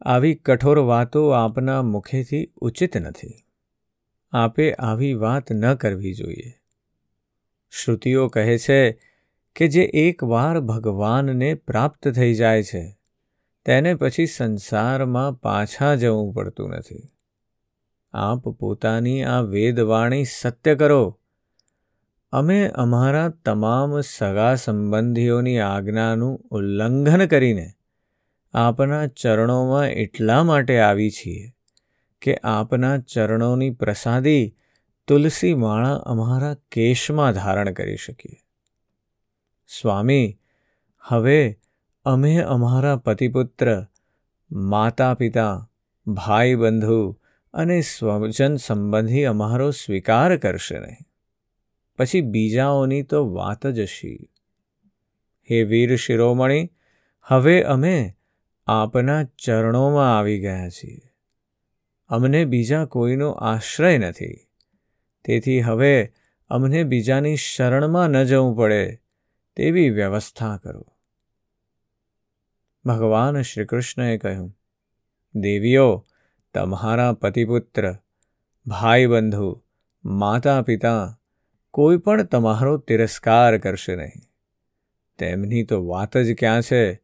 આવી 0.00 0.34
કઠોર 0.34 0.78
વાતો 0.78 1.28
આપના 1.28 1.82
મુખેથી 1.82 2.52
ઉચિત 2.56 2.96
નથી. 2.96 3.43
આપે 4.34 4.72
આવી 4.72 5.14
વાત 5.14 5.52
ન 5.52 5.74
કરવી 5.74 6.14
જોઈએ. 6.14 6.54
શ્રુતિઓ 7.70 8.28
કહે 8.28 8.58
છે 8.58 8.92
કે 9.56 9.68
જે 9.68 9.82
એકવાર 9.82 10.60
ભગવાનને 10.60 11.54
પ્રાપ્ત 11.54 12.08
થઈ 12.08 12.34
જાય 12.34 12.62
છે, 12.62 12.98
તેને 13.64 13.94
પછી 13.94 14.26
સંસારમાં 14.26 15.32
પાછા 15.32 15.94
જવું 15.94 16.34
પડતું 16.34 16.70
નથી. 16.70 17.08
આપ 18.12 18.48
પોતાની 18.48 19.22
આ 19.22 19.40
વેદવાણી 19.40 20.24
સત્ય 20.24 20.74
કરો. 20.74 21.20
અમે 22.30 22.68
અમારા 22.68 23.28
તમામ 23.28 24.00
સગા 24.00 24.54
સંબંધીઓની 24.54 25.58
આજ્ઞાનું 25.58 26.38
ઉલ્લંઘન 26.50 27.26
કરીને 27.26 27.70
આપના 28.54 29.06
ચરણોમાં 29.06 29.86
એટલા 29.86 30.42
માટે 30.42 30.78
આવી 30.78 31.10
છીએ 31.10 31.53
કે 32.24 32.38
આપના 32.44 32.98
ચરણોની 32.98 33.70
પ્રસાદી 33.70 34.56
તુલસી 35.06 35.54
માળા 35.54 35.94
અમારા 35.94 36.56
કેશમાં 36.70 37.32
ધારણ 37.32 37.72
કરી 37.72 37.96
શકીએ. 37.96 38.40
સ્વામી, 39.80 40.38
હવે 41.00 41.58
અમે 42.04 42.38
અમારા 42.38 42.96
પતિપુત્ર 42.96 43.86
માતા 44.50 45.14
પિતા 45.14 45.70
ભાઈ 46.06 46.54
બંધુ 46.54 47.20
અને 47.54 47.80
સ્વજન 47.80 48.56
સંબંધી 48.56 49.24
અમારો 49.24 49.70
સ્વીકાર 49.70 50.36
કરશે 50.36 50.78
નહીં. 50.78 51.04
પછી 51.98 52.20
બીજાઓની 52.20 53.02
તો 53.02 53.34
વાત 53.34 53.66
જ 53.66 53.84
શી. 53.84 54.30
હે 55.50 55.64
વીર 55.64 55.96
શિરોમણી, 55.96 56.70
હવે 57.22 57.62
અમે 57.62 58.14
આપના 58.66 59.24
ચરણોમાં 59.24 60.18
આવી 60.18 60.40
ગયા 60.40 60.68
છીએ. 60.68 61.03
અમને 62.08 62.44
બીજા 62.44 62.84
કોઈનો 62.84 63.30
આશ્રય 63.30 63.98
નથી. 63.98 64.46
તેથી 65.24 65.60
હવે 65.60 66.12
અમને 66.48 66.84
બીજાની 66.84 67.36
શરણમાં 67.36 68.08
ન 68.08 68.24
જવું 68.24 68.56
પડે 68.56 69.00
તેવી 69.56 69.90
વ્યવસ્થા 69.90 70.56
કરો. 70.56 70.86
ભગવાન 72.84 73.42
શ્રી 73.42 73.64
કૃષ્ણએ 73.64 74.18
કહ્યું, 74.18 74.58
દેવીઓ, 75.34 76.06
તમારા 76.54 77.12
પતિપુત્ર, 77.12 77.94
ભાઈબંધુ 78.66 79.64
માતા 80.04 80.62
પિતા 80.62 81.20
કોઈ 81.70 81.96
પણ 81.96 82.22
તમારો 82.22 82.76
તિરસ્કાર 82.76 83.58
કરશે 83.58 83.96
નહીં. 83.96 84.20
તેમની 85.18 85.64
તો 85.64 85.86
વાત 85.86 86.16
જ 86.16 86.38
ક્યાં 86.38 86.62
છે? 86.62 87.02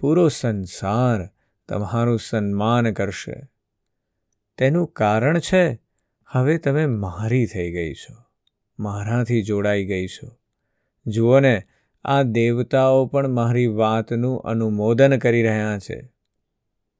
પૂરો 0.00 0.28
સંસાર 0.28 1.28
તમારું 1.68 2.18
સન્માન 2.18 2.92
કરશે. 2.92 3.55
તેનું 4.58 4.86
કારણ 4.86 5.38
છે, 5.38 5.80
હવે 6.26 6.58
તમે 6.58 6.86
મારી 6.86 7.46
થઈ 7.46 7.72
ગઈ 7.72 7.94
છો, 7.94 8.14
મારાથી 8.78 9.42
જોડાઈ 9.42 9.86
ગઈ 9.86 10.06
છો. 10.06 10.36
જુઓ 11.06 11.40
ને, 11.40 11.62
આ 12.04 12.22
દેવતાઓ 12.22 13.06
પણ 13.06 13.28
મારી 13.28 13.66
વાતનું 13.66 14.40
અનુમોદન 14.40 15.18
કરી 15.18 15.42
રહ્યા 15.42 15.78
છે. 15.78 16.08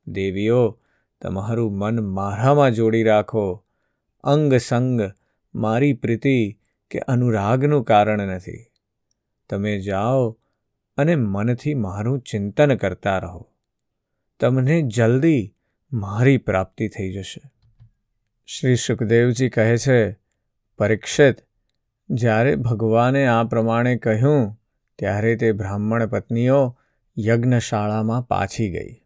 દેવીઓ, 0.06 0.80
તમારું 1.22 1.72
મન 1.72 2.00
મારામાં 2.00 2.70
જોડી 2.70 3.02
રાખો. 3.02 3.64
અંગ 4.24 4.54
સંગ, 4.54 5.00
મારી 5.54 5.92
પ્રીતિ 5.92 6.58
કે 6.90 6.98
અનુરાગનું 6.98 7.84
કારણ 7.84 8.18
નથી. 8.18 8.66
તમે 9.50 9.80
જાઓ 9.80 10.38
અને 10.96 11.16
મનથી 11.16 11.74
મારું 11.74 12.20
ચિંતન 12.20 12.76
કરતા 12.76 13.18
રહો. 13.18 13.46
તમને 14.40 14.82
જલ્દી 14.82 15.55
મારી 15.92 16.36
પ્રાપ્તિ 16.36 16.88
થઈ 16.88 17.12
જશે. 17.12 17.40
શ્રી 18.46 18.76
સુખદેવજી 18.76 19.50
કહે 19.50 19.76
છે, 19.76 20.12
પરીક્ષિત, 20.78 21.36
જ્યારે 22.10 22.56
ભગવાને 22.56 23.26
આ 23.26 23.44
પ્રમાણે 23.44 23.96
કહ્યું, 23.96 24.60
ત્યારે 24.98 25.36
તે 25.36 25.52
બ્રાહ્મણ 25.52 26.06
પત્નીઓ 26.06 26.78
યજ્ઞશાળામાં 27.18 28.22
પાછી 28.22 28.70
ગઈ. 28.70 29.02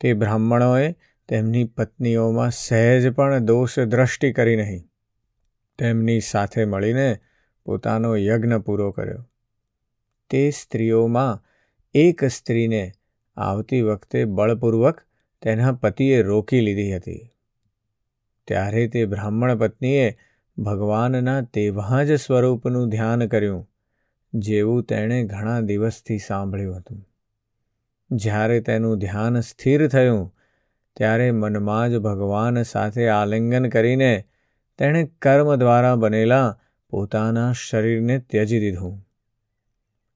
તે 0.00 0.12
બ્રાહ્મણોએ 0.12 0.92
તેમની 1.28 1.64
પત્નીઓમાં 1.64 2.50
સહેજ 2.50 3.12
પણ 3.12 3.38
દોષ 3.38 3.78
દ્રષ્ટિ 3.78 4.32
કરી 4.32 4.56
નહીં. 4.56 4.88
તેમની 5.78 6.20
સાથે 6.20 6.64
મળીને 6.64 7.18
પોતાનો 7.64 8.16
યજ્ઞ 8.16 8.56
પૂરો 8.56 8.90
કર્યો. 8.92 9.30
તે 10.30 10.50
સ્ત્રીઓમાં 10.50 11.44
એક 11.94 12.24
સ્ત્રીને 12.24 12.92
આવતી 13.36 13.80
વખતે 13.82 14.24
બળપૂર્વક 14.24 15.02
તેના 15.42 15.72
પતિએ 15.72 16.22
રોકી 16.22 16.60
લીધી 16.60 16.96
હતી. 16.96 17.30
ત્યારે 18.46 18.88
તે 18.88 19.04
બ્રાહ્મણ 19.04 19.56
પત્નીએ 19.56 20.16
ભગવાનના 20.58 21.40
તેવા 21.40 22.04
જ 22.04 22.14
સ્વરૂપનું 22.14 22.88
ધ્યાન 22.88 23.26
કર્યું, 23.26 23.70
જેવું 24.34 24.82
તેણે 24.82 25.24
ઘણા 25.24 25.60
દિવસથી 25.60 26.18
સાંભળ્યું 26.18 26.76
હતું. 26.76 27.08
જ્યારે 28.10 28.60
તેનું 28.60 28.98
ધ્યાન 28.98 29.40
સ્થિર 29.40 29.88
થયું, 29.88 30.34
ત્યારે 30.96 31.30
મનમાં 31.30 31.90
જ 31.90 31.98
ભગવાન 31.98 32.62
સાથે 32.62 33.08
આલિંગન 33.08 33.68
કરીને 33.68 34.24
તેણે 34.78 35.06
કર્મ 35.06 35.54
દ્વારા 35.54 35.94
બનેલા 35.94 36.60
પોતાના 36.88 37.52
શરીરને 37.52 38.18
ત્યજી 38.18 38.60
દીધું. 38.60 39.08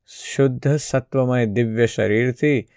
શુદ્ધ 0.07 0.77
સત્વમય 0.77 1.47
દિવ્ય 1.47 1.87
શરીરથી 1.87 2.69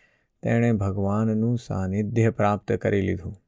તેણે 0.43 0.71
ભગવાનનું 0.71 1.58
સાનિધ્ય 1.58 2.29
પ્રાપ્ત 2.29 2.71
કરી 2.71 3.01
લીધું. 3.01 3.41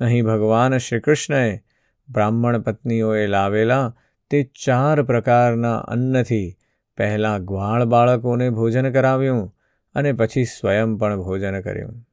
અહીં 0.00 0.24
ભગવાન 0.24 0.78
શ્રી 0.78 1.00
કૃષ્ણએ 1.00 1.64
બ્રાહ્મણ 2.08 2.60
પત્નીઓએ 2.60 3.26
લાવેલા 3.26 3.96
તે 4.30 4.50
ચાર 4.64 5.02
પ્રકારના 5.02 5.78
અન્નથી 5.78 6.58
પહેલાં 6.96 7.44
ગ્વાળ 7.44 7.84
બાળકોને 7.84 8.50
ભોજન 8.50 8.92
કરાવ્યું 8.92 9.56
અને 9.94 10.12
પછી 10.12 10.44
સ્વયં 10.44 10.96
પણ 10.96 11.16
ભોજન 11.16 11.60
કર્યું. 11.60 12.08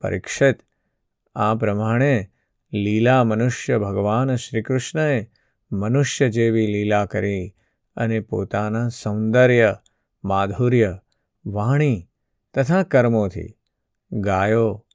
પરીક્ષિત 0.00 0.56
આ 1.34 1.54
પ્રમાણે 1.54 2.30
લીલા 2.72 3.24
મનુષ્ય 3.24 3.78
ભગવાન 3.78 4.34
શ્રીકૃષ્ણએ 4.34 5.30
મનુષ્ય 5.72 6.28
જેવી 6.28 6.66
લીલા 6.66 7.04
કરી 7.04 7.54
અને 7.96 8.20
પોતાના 8.20 8.88
સૌંદર્ય, 8.88 9.76
માધુર્ય, 10.24 10.98
વાણી 11.46 12.08
તથા 12.54 12.82
કર્મોથી. 12.82 13.58
ગાયો, 14.12 14.86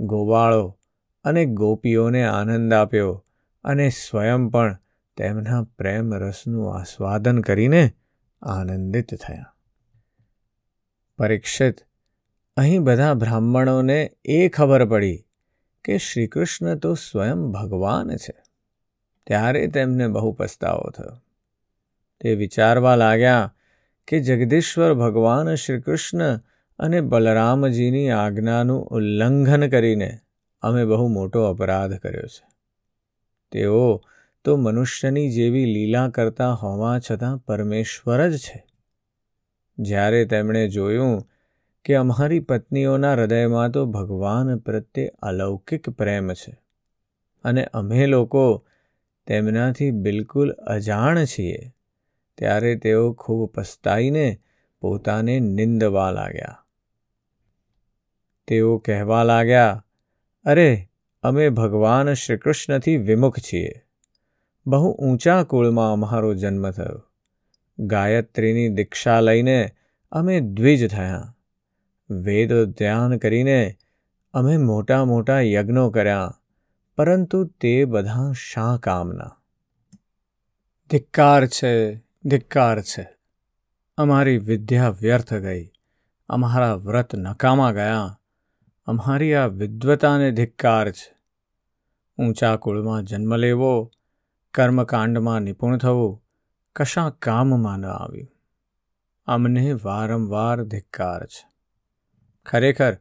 ગોવાળો 0.00 0.78
અને 1.24 1.44
ગોપીઓને 1.44 2.24
આનંદ 2.24 2.74
આપ્યો 2.74 3.26
અને 3.64 3.88
સ્વયં 3.88 4.48
પણ 4.48 4.78
તેમના 5.16 5.62
પ્રેમ 5.62 6.14
રસનું 6.14 6.78
આસ્વાદન 6.80 7.40
કરીને 7.40 7.90
આનંદિત 8.42 9.14
થયા. 9.14 9.54
પરીક્ષિત, 11.18 11.76
અહીં 12.56 12.84
બધા 12.84 13.14
બ્રાહ્મણોને 13.14 14.10
એ 14.24 14.48
ખબર 14.48 14.84
પડી 14.84 15.24
કે 15.84 15.98
શ્રીકૃષ્ણ 15.98 16.78
તો 16.78 16.94
સ્વયં 16.94 17.50
ભગવાન 17.50 18.16
છે. 18.16 18.42
ત્યારે 19.26 19.66
તેમને 19.66 20.08
બહુ 20.08 20.32
પસ્તાવો 20.32 20.90
થયો. 20.90 21.20
તે 22.20 22.34
વિચારવા 22.34 22.96
લાગ્યા 22.96 23.54
કે 24.08 24.20
જગદીશ્વર 24.20 24.94
ભગવાન 24.94 25.54
શ્રીકૃષ્ણ 25.54 26.40
અને 26.78 27.00
બલરામજીની 27.00 28.10
આજ્ઞાનું 28.10 28.86
ઉલ્લંઘન 28.86 29.68
કરીને 29.68 30.18
અમે 30.60 30.84
બહુ 30.84 31.08
મોટો 31.08 31.42
અપરાધ 31.42 31.94
કર્યો 31.98 32.26
છે. 32.26 32.46
તેઓ 33.50 34.04
તો 34.44 34.56
મનુષ્યની 34.56 35.30
જેવી 35.30 35.64
લીલા 35.64 36.08
કરતા 36.08 36.52
હોવા 36.52 36.98
છતાં 36.98 37.38
પરમેશ્વર 37.38 38.28
જ 38.28 38.38
છે. 38.38 38.66
જ્યારે 39.78 40.24
તેમણે 40.24 40.68
જોયું 40.68 41.28
કે 41.84 41.94
અમારી 41.94 42.40
પત્નીઓના 42.40 43.12
હૃદયમાં 43.12 43.70
તો 43.70 43.86
ભગવાન 43.86 44.58
પ્રત્યે 44.58 45.10
અલૌકિક 45.22 45.90
પ્રેમ 45.90 46.32
છે 46.32 46.58
અને 47.44 47.64
અમે 47.64 48.06
લોકો 48.06 48.64
તેમનાથી 49.26 49.90
બિલકુલ 49.90 50.50
અજાણ 50.50 51.24
છીએ, 51.24 51.74
ત્યારે 52.38 52.74
તેઓ 52.74 53.12
ખૂબ 53.12 53.52
પસ્તાઈને 53.52 54.40
પોતાને 54.80 55.40
નિંદવા 55.40 56.10
લાગ્યા. 56.10 56.64
તેઓ 58.48 58.78
કહેવા 58.78 59.22
લાગ્યા, 59.22 59.84
અરે, 60.44 60.88
અમે 61.22 61.48
ભગવાન 61.48 62.12
શ્રીકૃષ્ણથી 62.12 62.96
વિમુખ 62.96 63.38
છીએ. 63.38 63.72
બહુ 64.66 64.92
ઊંચા 64.94 65.42
કુળમાં 65.42 65.92
અમારો 65.92 66.34
જન્મ 66.34 66.70
થયો. 66.70 67.04
ગાયત્રીની 67.78 68.68
દીક્ષા 68.68 69.20
લઈને 69.20 69.70
અમે 70.10 70.40
દ્વિજ 70.40 70.90
થયા. 70.90 71.36
વેદ 72.10 72.64
ધ્યાન 72.64 73.18
કરીને 73.18 73.76
અમે 74.32 74.56
મોટા 74.56 75.04
મોટા 75.04 75.40
યજ્ઞો 75.40 75.90
કર્યા, 75.90 76.34
પરંતુ 76.96 77.44
તે 77.44 77.84
બધા 77.84 78.32
શા 78.32 78.76
કામના? 78.76 79.36
ધિક્કાર 80.90 81.46
છે 81.46 81.94
ધિક્કાર 82.24 82.82
છે. 82.82 83.08
અમારી 83.96 84.38
વિદ્યા 84.38 84.88
વ્યર્થ 84.88 85.34
ગઈ. 85.34 85.70
અમારા 86.28 86.74
વ્રત 86.74 87.14
નકામા 87.14 87.72
ગયા. 87.72 88.17
અમારી 88.88 89.34
આ 89.34 89.46
વિદ્વતાને 89.46 90.30
ધિક્કાર 90.30 90.90
છે. 90.90 91.16
ઊંચા 92.18 92.56
કુળમાં 92.56 93.04
જન્મ 93.04 93.36
લેવો, 93.36 93.92
કર્મકાંડમાં 94.54 95.40
નિપુણ 95.40 95.78
થવું, 95.78 96.24
કશા 96.76 97.10
કામમાં 97.10 97.78
ન 97.78 97.86
આવ્યું. 97.86 98.28
અમને 99.26 99.72
વારંવાર 99.72 100.64
ધિક્કાર 100.64 101.26
છે. 101.26 101.48
ખરેખર, 102.46 102.96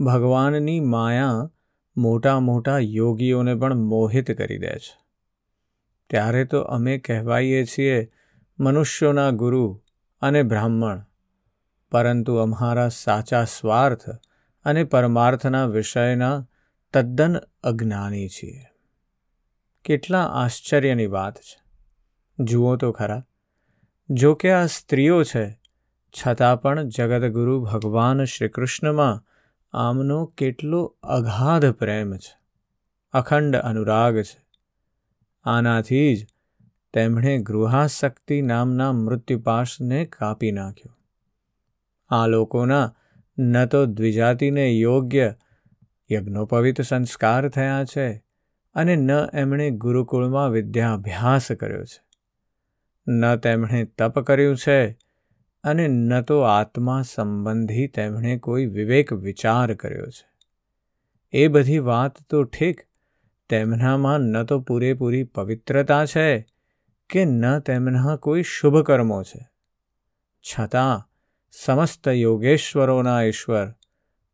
ભગવાનની 0.00 0.80
માયા 0.80 1.50
મોટા 1.96 2.40
મોટા 2.40 2.78
યોગીઓને 2.78 3.54
પણ 3.54 3.74
મોહિત 3.74 4.30
કરી 4.30 4.58
દે 4.58 4.78
છે. 4.78 4.98
ત્યારે 6.10 6.44
તો 6.44 6.60
અમે 6.60 6.98
કહેવાઈએ 6.98 7.64
છીએ, 7.64 8.12
મનુષ્યોના 8.60 9.30
ગુરુ 9.30 9.82
અને 10.20 10.42
બ્રાહ્મણ. 10.42 11.04
પરંતુ 11.92 12.34
અમારા 12.34 12.88
સાચા 12.88 13.44
સ્વાર્થ 13.44 14.00
અને 14.64 14.84
પરમાર્થના 14.84 15.66
વિષયના 15.66 16.48
તદ્દન 16.92 17.36
અજ્ઞાની 17.62 18.28
છીએ. 18.28 18.64
કેટલા 19.84 20.26
આશ્ચર્યની 20.26 21.06
વાત 21.06 21.38
છે. 21.38 21.62
જુઓ 22.38 22.76
તો 22.76 22.92
ખરા. 22.92 23.26
જો 24.10 24.34
કે 24.34 24.52
આ 24.52 24.66
સ્ત્રીઓ 24.66 25.22
છે, 25.22 25.60
છતાં 26.10 26.62
પણ 26.62 26.88
જગતગુરુ 26.88 27.64
ભગવાન 27.64 28.24
શ્રીકૃષ્ણમાં 28.24 29.26
આમનો 29.72 30.26
કેટલો 30.26 30.96
અગાધ 31.02 31.66
પ્રેમ 31.66 32.16
છે. 32.16 32.40
અખંડ 33.12 33.56
અનુરાગ 33.56 34.20
છે. 34.20 34.46
આનાથી 35.44 36.16
જ 36.16 36.26
તેમણે 36.92 37.38
ગૃહાશક્તિ 37.38 38.42
નામના 38.42 38.92
મૃત્યુપાશને 38.92 40.04
કાપી 40.04 40.52
નાખ્યો. 40.52 40.96
આ 42.08 42.26
લોકોના 42.26 42.94
ન 43.38 43.66
તો 43.66 43.86
દ્વિજાતિને 43.86 44.70
યોગ્ય 44.70 45.34
યજ્ઞોપવિત 46.12 46.80
સંસ્કાર 46.80 47.48
થયા 47.48 47.84
છે 47.84 48.24
અને 48.74 48.96
ન 48.96 49.10
એમણે 49.34 49.70
ગુરુકુળમાં 49.70 50.50
વિદ્યાભ્યાસ 50.50 51.52
કર્યો 51.52 51.84
છે. 51.84 52.04
ન 53.08 53.36
તેમણે 53.36 53.84
તપ 53.84 54.20
કર્યું 54.20 54.56
છે 54.56 54.98
અને 55.64 55.88
ન 55.88 56.20
તો 56.20 56.40
આત્મા 56.40 57.02
સંબંધી 57.02 57.86
તેમણે 57.86 58.38
કોઈ 58.38 58.66
વિવેક 58.66 59.12
વિચાર 59.12 59.74
કર્યો 59.74 60.06
છે. 60.06 60.32
એ 61.32 61.48
બધી 61.48 61.78
વાત 61.78 62.22
તો 62.30 62.44
ઠીક, 62.44 62.80
તેમનામાં 63.48 64.20
ન 64.20 64.44
તો 64.44 64.60
પૂરેપૂરી 64.60 65.22
પવિત્રતા 65.22 66.06
છે 66.06 66.46
કે 67.10 67.24
ન 67.24 67.58
તેમના 67.58 68.16
કોઈ 68.16 68.42
શુભ 68.42 68.78
કર્મો 68.78 69.22
છે. 69.22 69.48
છતાં 70.42 71.11
સમસ્ત 71.52 72.08
યોગેશ્વરોના 72.08 73.22
ઈશ્વર 73.22 73.74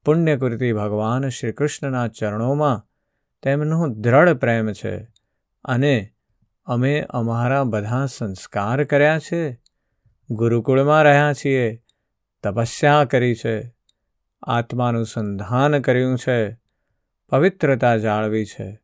પુણ્યકૃતિ 0.04 0.72
ભગવાન 0.72 1.28
શ્રી 1.28 1.52
કૃષ્ણના 1.52 2.08
ચરણોમાં 2.08 2.86
તેમનો 3.42 3.86
દ્રઢ 3.86 4.32
પ્રેમ 4.32 4.72
છે 4.72 5.08
અને 5.64 6.10
અમે 6.64 7.06
અમારા 7.10 7.64
બધા 7.64 8.06
સંસ્કાર 8.06 8.84
કર્યા 8.84 9.18
છે. 9.18 9.60
ગુરુકુળમાં 10.30 11.02
રહ્યા 11.02 11.32
છીએ, 11.32 11.82
તપસ્યા 12.42 13.04
કરી 13.04 13.34
છે, 13.34 13.74
આત્માનુસંધાન 14.42 15.80
કર્યું 15.80 16.18
છે, 16.18 16.56
પવિત્રતા 17.30 17.96
જાળવી 17.96 18.44
છે 18.44 18.80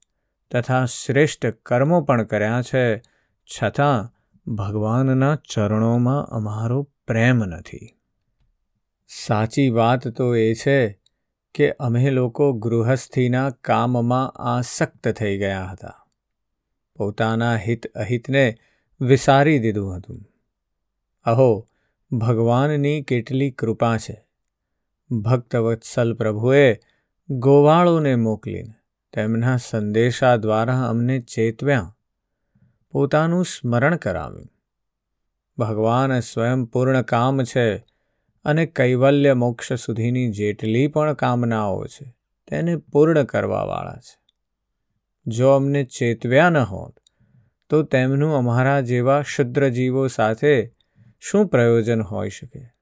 તથા 0.51 0.85
શ્રેષ્ઠ 0.85 1.47
કર્મો 1.47 2.01
પણ 2.01 2.25
કર્યા 2.25 2.63
છે. 2.63 3.03
છતાં 3.45 4.11
ભગવાનના 4.55 5.37
ચરણોમાં 5.37 6.25
અમારો 6.25 6.83
પ્રેમ 7.07 7.39
નથી. 7.39 7.97
સાચી 9.07 9.69
વાત 9.69 10.09
તો 10.09 10.37
એ 10.37 10.55
છે 10.55 11.01
કે 11.55 11.73
અમે 11.73 12.11
લોકો 12.11 12.53
ગૃહસ્થીના 12.53 13.51
કામમાં 13.51 14.31
આસક્ત 14.31 15.09
થઈ 15.09 15.39
ગયા 15.39 15.65
હતા. 15.65 16.07
પોતાના 16.97 17.57
હિત 17.57 17.87
અહિતને 17.87 18.57
વિસારી 19.01 19.59
દીધું 19.59 19.97
હતું. 19.97 20.25
અહો, 21.25 21.69
ભગવાનની 22.13 23.03
કેટલી 23.03 23.51
કૃપા 23.51 23.97
છે. 23.97 24.27
ભક્તવત્સલ 25.11 26.15
પ્રભુએ 26.15 26.79
ગોવાળોને 27.31 28.17
મોકલીને 28.17 28.75
તેમના 29.13 29.57
સંદેશા 29.57 30.37
દ્વારા 30.37 30.89
અમને 30.89 31.19
ચેતવ્યા. 31.19 31.97
પોતાનું 32.93 33.45
સ્મરણ 33.45 33.97
કરાવ્યું. 33.97 34.49
ભગવાન 35.59 36.21
સ્વયં 36.21 36.65
પૂર્ણ 36.65 37.03
કામ 37.03 37.43
છે. 37.43 37.94
અને 38.45 38.67
કૈવલ્ય 38.67 39.35
મોક્ષ 39.35 39.73
સુધીની 39.73 40.31
જેટલી 40.31 40.87
પણ 40.87 41.13
કામનાઓ 41.13 41.87
છે, 41.87 42.17
તેને 42.47 42.77
પૂર્ણ 42.77 43.25
કરવાવાળા 43.25 43.95
છે. 43.95 44.25
જો 45.27 45.49
અમને 45.49 45.85
ચેતવ્યા 45.85 46.51
ન 46.51 46.57
હોત, 46.57 47.01
તો 47.71 47.83
તેમનું 47.83 48.37
અમારા 48.37 48.81
જેવા 48.81 49.23
ક્ષુદ્ર 49.23 49.71
સાથે 50.09 50.75
શું 51.21 51.47
પ્રયોજન 51.47 52.03
હોઈ 52.03 52.29
શકે? 52.29 52.75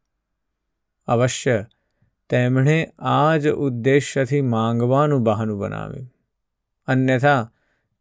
અવશ્ય, 1.07 1.66
તેમણે 2.29 2.92
આ 2.98 3.37
જ 3.37 3.48
ઉદ્દેશ્યથી 3.48 4.40
માંગવાનું 4.40 5.22
બહાનું 5.22 5.59
બનાવ્યું. 5.59 6.11
અન્યથા, 6.87 7.53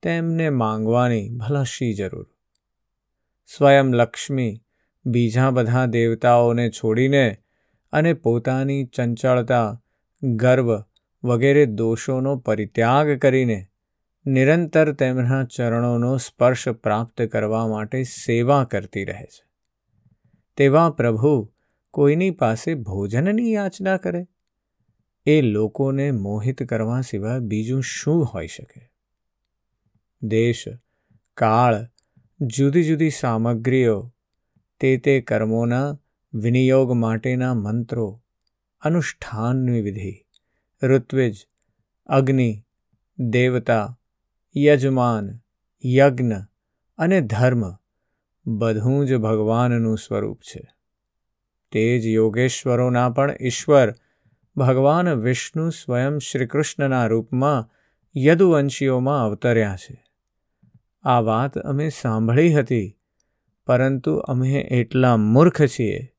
તેમને 0.01 0.49
માંગવાની 0.49 1.29
ભલાશી 1.29 1.93
જરૂર. 1.93 2.29
સ્વયં 3.57 3.85
લક્ષ્મી 3.85 4.61
બીજા 5.05 5.49
બધા 5.49 5.85
દેવતાઓને 5.85 6.69
છોડીને 6.69 7.37
અને 7.91 8.13
પોતાની 8.13 8.85
ચંચળતા, 8.85 9.81
ગર્વ 10.23 10.83
વગેરે 11.23 11.65
દોષોનો 11.65 12.37
પરિત્યાગ 12.37 13.17
કરીને 13.17 13.67
નિરંતર 14.25 14.93
તેમના 14.93 15.43
ચરણોનો 15.43 16.17
સ્પર્શ 16.17 16.69
પ્રાપ્ત 16.69 17.21
કરવા 17.21 17.67
માટે 17.67 18.03
સેવા 18.03 18.63
કરતી 18.63 19.05
રહે 19.05 19.23
છે. 19.23 19.51
તેવા 20.57 20.89
પ્રભુ 20.89 21.51
કોઈની 21.91 22.31
પાસે 22.31 22.75
ભોજનની 22.75 23.53
યાચના 23.53 23.97
કરે? 23.97 24.27
એ 25.25 25.41
લોકોને 25.41 26.11
મોહિત 26.11 26.63
કરવા 26.63 27.01
સિવાય 27.01 27.39
બીજું 27.39 27.81
શું 27.81 28.25
હોઈ 28.25 28.47
શકે? 28.47 28.91
દેશ, 30.21 30.65
કાળ 31.33 31.89
જુદી 32.41 32.83
જુદી 32.83 33.09
સામગ્રીઓ, 33.09 34.13
તે 34.79 34.97
તે 34.97 35.21
કર્મોના 35.21 35.99
વિનિયોગ 36.33 36.91
માટેના 36.91 37.53
મંત્રો, 37.53 38.23
અનુષ્ઠાનની 38.81 39.81
વિધિ, 39.81 40.25
ઋત્વિજ, 40.83 41.47
અગ્નિ, 42.05 42.63
દેવતા, 43.19 43.99
યજમાન, 44.57 45.39
યજ્ઞ 45.85 46.33
અને 46.97 47.21
ધર્મ 47.21 47.63
બધું 48.45 49.05
જ 49.05 49.15
ભગવાનનું 49.15 49.97
સ્વરૂપ 49.97 50.39
છે. 50.39 50.67
તે 51.71 51.99
જ 51.99 52.05
યોગેશ્વરોના 52.05 53.09
પણ 53.09 53.35
ઈશ્વર 53.41 53.93
ભગવાન 54.55 55.09
વિષ્ણુ 55.09 55.69
સ્વયં 55.69 56.17
શ્રીકૃષ્ણના 56.17 57.07
રૂપમાં 57.07 57.69
યદુવંશીઓમાં 58.17 59.25
અવતર્યા 59.25 59.75
છે. 59.75 60.03
આ 61.03 61.19
વાત 61.19 61.57
અમે 61.57 61.89
સાંભળી 61.89 62.53
હતી, 62.53 62.97
પરંતુ 63.67 64.15
અમે 64.15 64.49
એટલા 64.51 65.17
મૂર્ખ 65.17 65.61
છીએ 65.61 66.10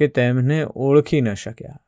કે 0.00 0.08
તેમને 0.08 0.66
ઓળખી 0.74 1.20
ન 1.20 1.34
શક્યા. 1.34 1.80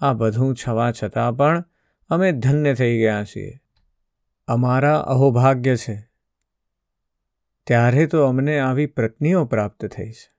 આ 0.00 0.12
બધું 0.12 0.56
છવા 0.68 0.92
છતાં 0.92 1.36
પણ 1.36 1.64
અમે 2.08 2.32
ધન્ય 2.32 2.74
થઈ 2.74 2.98
ગયા 2.98 3.24
છીએ. 3.24 3.60
અમારા 4.46 5.00
અહોભાગ્ય 5.00 5.76
છે. 5.76 6.10
ત્યારે 7.66 8.06
તો 8.06 8.24
અમને 8.24 8.58
આવી 8.58 8.86
પ્રત્નીઓ 8.86 9.44
પ્રાપ્ત 9.44 9.86
થઈ 9.86 10.12
છે. 10.12 10.32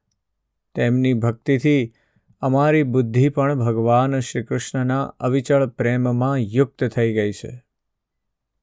તેમની 0.75 1.13
ભક્તિથી 1.13 1.93
અમારી 2.41 2.83
બુદ્ધિ 2.83 3.29
પણ 3.29 3.55
ભગવાન 3.55 4.19
શ્રી 4.19 4.43
કૃષ્ણના 4.43 5.03
અવિચળ 5.03 5.67
પ્રેમમાં 5.67 6.37
યુક્ત 6.37 6.83
થઈ 6.83 7.13
ગઈ 7.13 7.31
છે. 7.31 7.63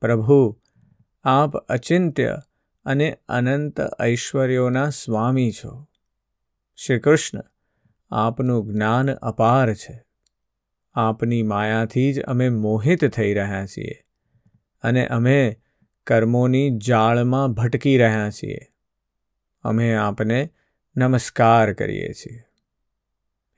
પ્રભુ, 0.00 0.60
આપ 1.24 1.56
અચિંત્ય 1.56 2.42
અને 2.84 3.18
અનંત 3.28 3.80
ઐશ્વર્યોના 4.02 4.88
સ્વામી 4.90 5.50
છો. 5.50 5.86
શ્રી 6.76 6.98
કૃષ્ણ 6.98 7.40
આપનું 8.10 8.72
જ્ઞાન 8.72 9.10
અપાર 9.10 9.74
છે. 9.74 10.04
આપની 10.94 11.42
માયાથી 11.42 12.12
જ 12.12 12.20
અમે 12.20 12.48
મોહિત 12.48 13.10
થઈ 13.10 13.34
રહ્યા 13.34 13.66
છીએ 13.66 14.02
અને 14.82 15.06
અમે 15.06 15.56
કર્મોની 16.06 16.78
જાળમાં 16.78 17.52
ભટકી 17.52 17.98
રહ્યા 17.98 18.30
છીએ. 18.30 18.58
અમે 19.62 19.94
આપને 19.94 20.50
નમસ્કાર 20.96 21.72
કરીએ 21.72 22.12
છીએ. 22.12 22.42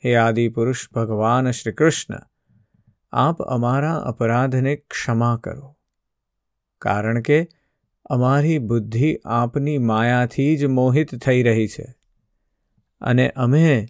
હે 0.04 0.14
આદિપુરુષ, 0.14 0.92
ભગવાન 0.92 1.50
શ્રી 1.50 1.72
કૃષ્ણ, 1.72 2.18
આપ 3.12 3.42
અમારા 3.42 3.96
અપરાધને 3.96 4.76
ક્ષમા 4.76 5.40
કરો. 5.44 5.76
કારણ 6.78 7.20
કે 7.20 7.48
અમારી 8.04 8.58
બુદ્ધિ 8.58 9.18
આપની 9.24 9.78
માયાથી 9.78 10.56
જ 10.56 10.64
મોહિત 10.64 11.18
થઈ 11.18 11.42
રહી 11.42 11.68
છે 11.68 11.94
અને 13.00 13.30
અમે 13.30 13.86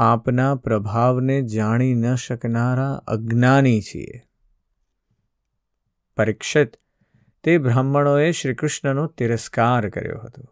આપના 0.00 0.54
પ્રભાવને 0.54 1.42
જાણી 1.42 1.94
ન 1.94 2.14
શકનારા 2.14 2.94
અજ્ઞાની 2.94 3.80
છીએ. 3.80 4.22
પરીક્ષિત, 6.16 6.76
તે 7.44 7.58
બ્રાહ્મણોએ 7.58 8.30
શ્રીકૃષ્ણનો 8.30 9.06
તિરસ્કાર 9.06 9.88
કર્યો 9.88 10.18
હતો. 10.18 10.42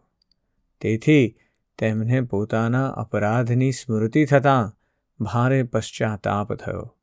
તેથી 0.81 1.35
તેમને 1.77 2.21
પોતાના 2.21 2.89
અપરાધની 2.89 3.71
સ્મૃતિ 3.71 4.25
થતાં 4.25 4.79
ભારે 5.23 5.63
પશ્ચાતાપ 5.63 6.53
થયો 6.53 6.97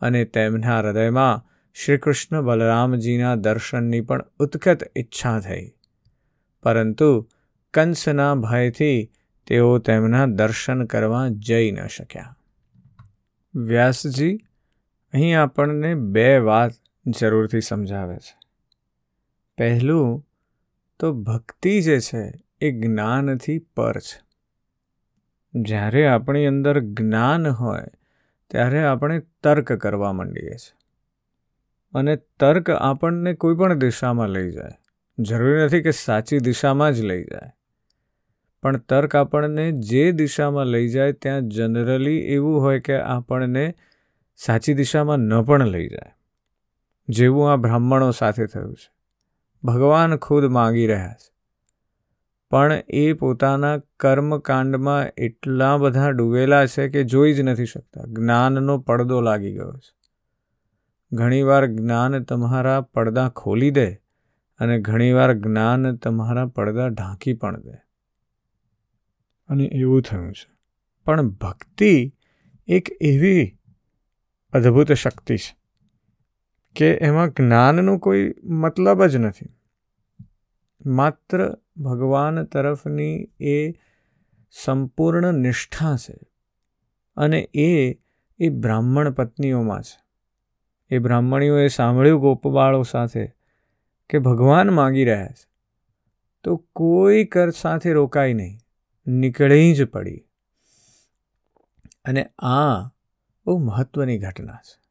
અને 0.00 0.24
તેમના 0.24 0.78
હૃદયમાં 0.78 1.44
શ્રીકૃષ્ણ 1.74 2.42
બલરામજીના 2.42 3.34
દર્શનની 3.34 4.00
પણ 4.00 4.24
ઉત્કટ 4.38 4.78
ઈચ્છા 4.96 5.40
થઈ. 5.40 5.72
પરંતુ 6.62 7.28
કંસના 7.74 8.34
ભયથી 8.34 9.12
તેઓ 9.46 9.78
તેમના 9.78 10.26
દર્શન 10.26 10.84
કરવા 10.84 11.28
જઈ 11.28 11.70
ન 11.70 11.86
શક્યા. 11.86 12.36
વ્યાસજી 13.54 14.36
અહીં 15.12 15.42
આપણને 15.42 15.94
બે 15.94 16.38
વાત 16.38 16.70
જરૂરથી 17.06 17.60
સમજાવે 17.60 18.16
છે. 18.16 18.38
પહેલું 19.58 20.26
તો 20.98 21.12
ભક્તિ 21.12 21.80
જે 21.80 22.00
છે 22.00 22.32
એ 22.60 22.80
જ્ઞાનથી 22.80 23.58
પર 23.58 23.98
છે. 23.98 24.26
જ્યારે 25.54 26.06
આપણી 26.06 26.46
અંદર 26.46 26.80
જ્ઞાન 26.80 27.48
હોય, 27.48 27.84
ત્યારે 28.50 28.84
આપણે 28.84 29.22
તર્ક 29.42 29.72
કરવા 29.72 30.12
માંડીએ 30.12 30.50
છીએ. 30.50 30.76
અને 31.94 32.16
તર્ક 32.16 32.70
આપણને 32.70 33.34
કોઈ 33.34 33.54
પણ 33.54 33.74
દિશામાં 33.74 34.28
લઈ 34.28 34.50
જાય. 34.50 34.70
જરૂરી 35.18 35.64
નથી 35.64 35.82
કે 35.82 35.90
સાચી 35.90 36.38
દિશામાં 36.38 36.92
જ 36.92 37.00
લઈ 37.00 37.24
જાય. 37.24 37.52
પણ 38.66 38.76
તર્ક 38.76 39.16
આપણને 39.16 39.72
જે 39.72 40.12
દિશામાં 40.12 40.66
લઈ 40.66 40.88
જાય 40.88 41.12
ત્યાં 41.12 41.48
જનરલી 41.48 42.18
એવું 42.18 42.60
હોય 42.60 42.80
કે 42.80 43.00
આપણને 43.00 43.74
સાચી 44.36 44.74
દિશામાં 44.74 45.18
ન 45.18 45.42
પણ 45.42 45.66
લઈ 45.66 45.88
જાય. 45.88 46.16
જેવું 47.08 47.52
આ 47.52 47.56
બ્રાહ્મણો 47.56 48.10
સાથે 48.10 48.46
થયું 48.46 48.74
છે. 48.74 48.92
ભગવાન 49.64 50.16
ખુદ 50.16 50.44
માગી 50.44 50.86
રહ્યા 50.86 51.12
છે. 51.12 51.34
પણ 52.50 52.72
એ 52.88 53.12
પોતાના 53.12 53.78
કર્મકાંડમાં 54.00 55.06
એટલા 55.06 55.76
બધા 55.76 56.10
ડૂબેલા 56.10 56.66
છે 56.66 56.88
કે 56.88 57.04
જોઈ 57.04 57.32
જ 57.32 57.40
નથી 57.40 57.64
શકતા. 57.64 58.04
જ્ઞાનનો 58.04 58.78
પડદો 58.78 59.20
લાગી 59.20 59.52
ગયો 59.52 59.72
છે. 59.72 60.10
ઘણીવાર 61.12 61.66
જ્ઞાન 61.66 62.22
તમારા 62.22 62.80
પડદા 62.80 63.28
ખોલી 63.28 63.70
દે 63.70 63.94
અને 64.58 64.80
ઘણીવાર 64.80 65.32
જ્ઞાન 65.32 65.96
તમારા 65.96 66.46
પડદા 66.46 66.88
ઢાંકી 66.88 67.34
પણ 67.34 67.60
દે. 67.60 67.85
અને 69.48 69.64
એવું 69.64 70.02
થયું 70.02 70.32
છે. 70.32 70.56
પણ 71.04 71.28
ભક્તિ 71.28 72.14
એક 72.66 72.88
એવી 73.00 73.58
અદ્ભુત 74.52 74.92
શક્તિ 74.92 75.36
છે 75.36 75.56
કે 76.76 76.90
એમાં 76.90 77.30
જ્ઞાનનો 77.30 77.98
કોઈ 77.98 78.34
મતલબ 78.44 79.04
જ 79.04 79.16
નથી. 79.16 79.46
માત્ર 80.86 81.56
ભગવાન 81.76 82.44
તરફની 82.44 83.28
એ 83.40 83.72
સંપૂર્ણ 84.50 85.34
નિષ્ઠા 85.34 85.96
છે 85.96 86.18
અને 87.16 87.40
એ 87.54 87.92
એ 88.38 88.48
બ્રાહ્મણ 88.48 89.10
પત્નીઓમાં 89.10 89.82
છે. 89.82 90.04
એ 90.90 90.98
બ્રાહ્મણીઓએ 90.98 91.68
સાંભળ્યું 91.68 92.20
ગોપબાળો 92.20 92.82
સાથે 92.82 93.26
કે 94.10 94.18
ભગવાન 94.18 94.70
માગી 94.70 95.04
રહ્યા 95.04 95.26
છે. 95.26 95.48
તો 96.44 96.56
કોઈ 96.56 97.24
કર 97.24 97.50
સાથે 97.50 97.92
રોકાય 97.92 98.32
નહીં. 98.32 98.58
નીકળી 99.06 99.74
જ 99.74 99.84
પડી. 99.84 100.24
અને 102.04 102.24
આ 102.38 102.88
બહુ 103.46 103.58
મહત્વની 103.58 104.18
ઘટના 104.18 104.52
છે. 104.52 104.82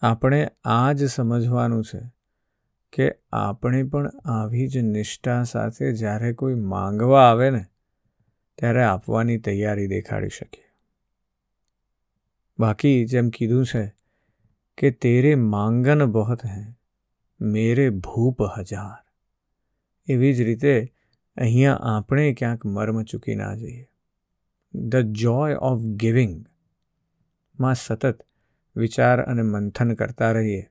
આપણે 0.00 0.48
આ 0.64 0.92
જ 0.92 1.04
સમજવાનું 1.04 1.84
છે 1.84 2.00
કે 2.92 3.14
આપણે 3.32 3.82
પણ 3.82 4.10
આવી 4.24 4.68
જ 4.68 4.78
નિષ્ઠા 4.78 5.42
સાથે 5.42 5.92
જ્યારે 5.92 6.32
કોઈ 6.32 6.54
માંગવા 6.54 7.30
આવે 7.30 7.50
ને, 7.50 7.64
ત્યારે 8.58 8.84
આપવાની 8.84 9.38
તૈયારી 9.38 9.86
દેખાડી 9.86 10.28
શકીએ. 10.28 10.64
બાકી 12.58 13.04
જેમ 13.04 13.30
કીધું 13.30 13.66
છે 13.66 13.94
કે 14.78 14.90
તેરે 14.90 15.34
માંગન 15.34 16.04
બહોત 16.04 16.46
હૈ, 16.46 16.72
મેરે 17.40 17.90
ભૂપ 17.90 18.42
હજાર. 18.42 19.06
એવી 20.06 20.34
જ 20.34 20.40
રીતે 20.40 20.94
અહીંયા 21.36 21.74
આપણે 21.74 22.34
ક્યાંક 22.34 22.66
મર્મ 22.66 23.02
ચૂકી 23.02 23.34
ના 23.34 23.54
જઈએ. 23.54 23.88
ધ 24.74 24.96
જોય 24.96 25.54
ઓફ 25.54 25.80
ગિવિંગમાં 25.80 27.74
સતત 27.74 28.22
વિચાર 28.76 29.22
અને 29.22 29.42
મંથન 29.42 29.94
કરતા 29.94 30.32
રહીએ. 30.32 30.70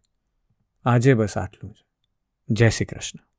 આજે 0.85 1.13
બસ 1.13 1.37
આટલું 1.37 1.73
જ. 1.73 1.75
જય 2.49 2.69
શ્રી 2.69 2.85
કૃષ્ણ. 2.85 3.30